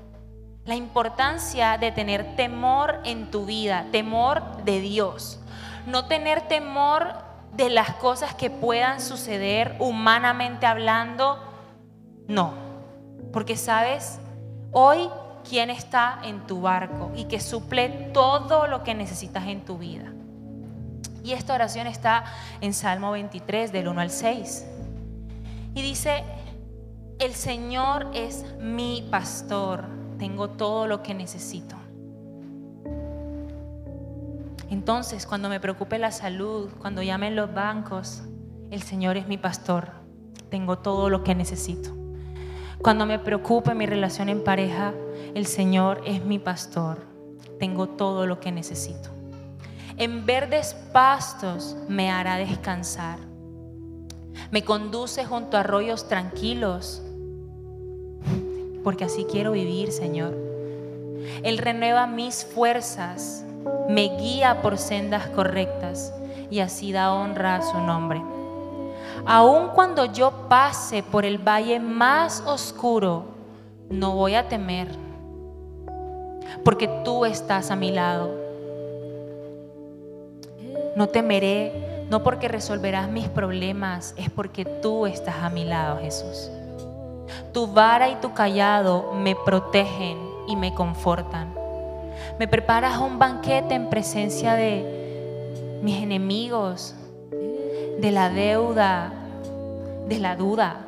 [0.67, 5.41] la importancia de tener temor en tu vida, temor de Dios.
[5.87, 7.15] No tener temor
[7.55, 11.50] de las cosas que puedan suceder humanamente hablando,
[12.31, 12.55] no.
[13.33, 14.19] Porque sabes,
[14.71, 15.09] hoy
[15.49, 20.13] quién está en tu barco y que suple todo lo que necesitas en tu vida.
[21.23, 22.25] Y esta oración está
[22.61, 24.67] en Salmo 23, del 1 al 6.
[25.75, 26.25] Y dice,
[27.19, 29.85] el Señor es mi pastor,
[30.19, 31.77] tengo todo lo que necesito.
[34.71, 38.23] Entonces, cuando me preocupe la salud, cuando llamen los bancos,
[38.71, 39.91] el Señor es mi pastor.
[40.49, 42.00] Tengo todo lo que necesito.
[42.83, 44.95] Cuando me preocupe mi relación en pareja,
[45.35, 47.05] el Señor es mi pastor.
[47.59, 49.11] Tengo todo lo que necesito.
[49.99, 53.19] En verdes pastos me hará descansar.
[54.51, 57.03] Me conduce junto a arroyos tranquilos,
[58.83, 60.35] porque así quiero vivir, Señor.
[61.43, 63.45] Él renueva mis fuerzas,
[63.91, 66.15] me guía por sendas correctas
[66.51, 68.23] y así da honra a su nombre.
[69.27, 73.25] Aun cuando yo pase por el valle más oscuro,
[73.91, 74.89] no voy a temer,
[76.65, 78.31] porque tú estás a mi lado.
[80.97, 86.51] No temeré, no porque resolverás mis problemas, es porque tú estás a mi lado, Jesús.
[87.53, 90.19] Tu vara y tu callado me protegen
[90.49, 91.55] y me confortan.
[92.39, 96.95] Me preparas un banquete en presencia de mis enemigos,
[98.01, 99.13] de la deuda,
[100.09, 100.87] de la duda.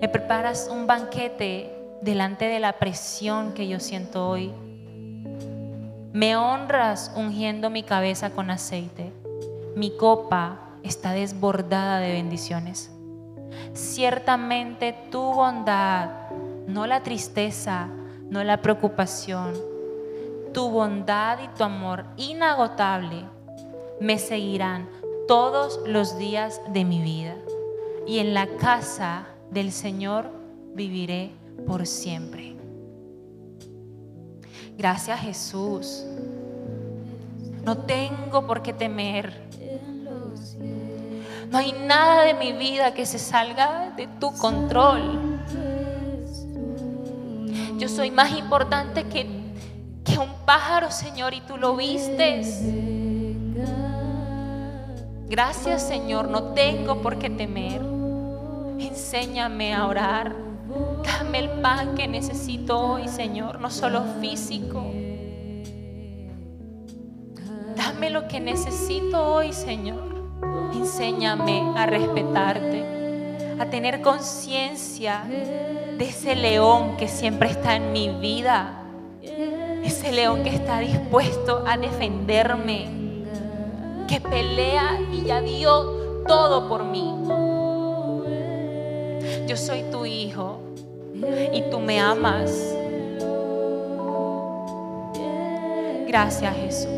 [0.00, 4.52] Me preparas un banquete delante de la presión que yo siento hoy.
[6.12, 9.12] Me honras ungiendo mi cabeza con aceite.
[9.74, 12.92] Mi copa está desbordada de bendiciones.
[13.74, 16.10] Ciertamente tu bondad,
[16.68, 17.88] no la tristeza,
[18.28, 19.54] no la preocupación,
[20.54, 23.24] tu bondad y tu amor inagotable
[24.00, 24.88] me seguirán
[25.30, 27.36] todos los días de mi vida.
[28.04, 30.28] Y en la casa del Señor
[30.74, 31.30] viviré
[31.68, 32.56] por siempre.
[34.76, 36.04] Gracias Jesús.
[37.62, 39.32] No tengo por qué temer.
[41.48, 45.38] No hay nada de mi vida que se salga de tu control.
[47.78, 49.28] Yo soy más importante que,
[50.02, 52.64] que un pájaro, Señor, y tú lo vistes.
[55.30, 57.80] Gracias, Señor, no tengo por qué temer.
[58.80, 60.34] Enséñame a orar.
[61.04, 64.84] Dame el pan que necesito hoy, Señor, no solo físico.
[67.76, 70.02] Dame lo que necesito hoy, Señor.
[70.74, 72.84] Enséñame a respetarte,
[73.60, 78.82] a tener conciencia de ese león que siempre está en mi vida.
[79.84, 82.99] Ese león que está dispuesto a defenderme,
[84.10, 87.14] que pelea y ya dio todo por mí.
[89.46, 90.58] Yo soy tu hijo
[91.52, 92.74] y tú me amas.
[96.08, 96.90] Gracias Jesús.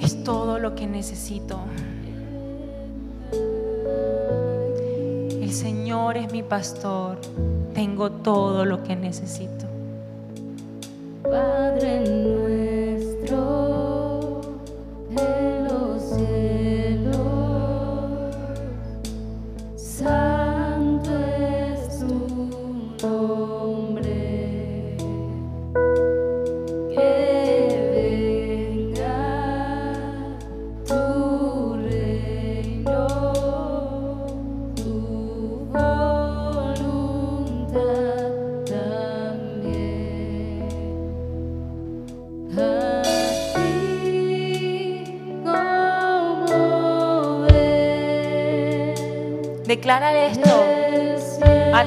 [0.00, 1.60] Es todo lo que necesito.
[5.40, 7.20] El Señor es mi pastor.
[7.72, 9.67] Tengo todo lo que necesito.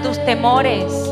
[0.02, 1.11] Tus temores.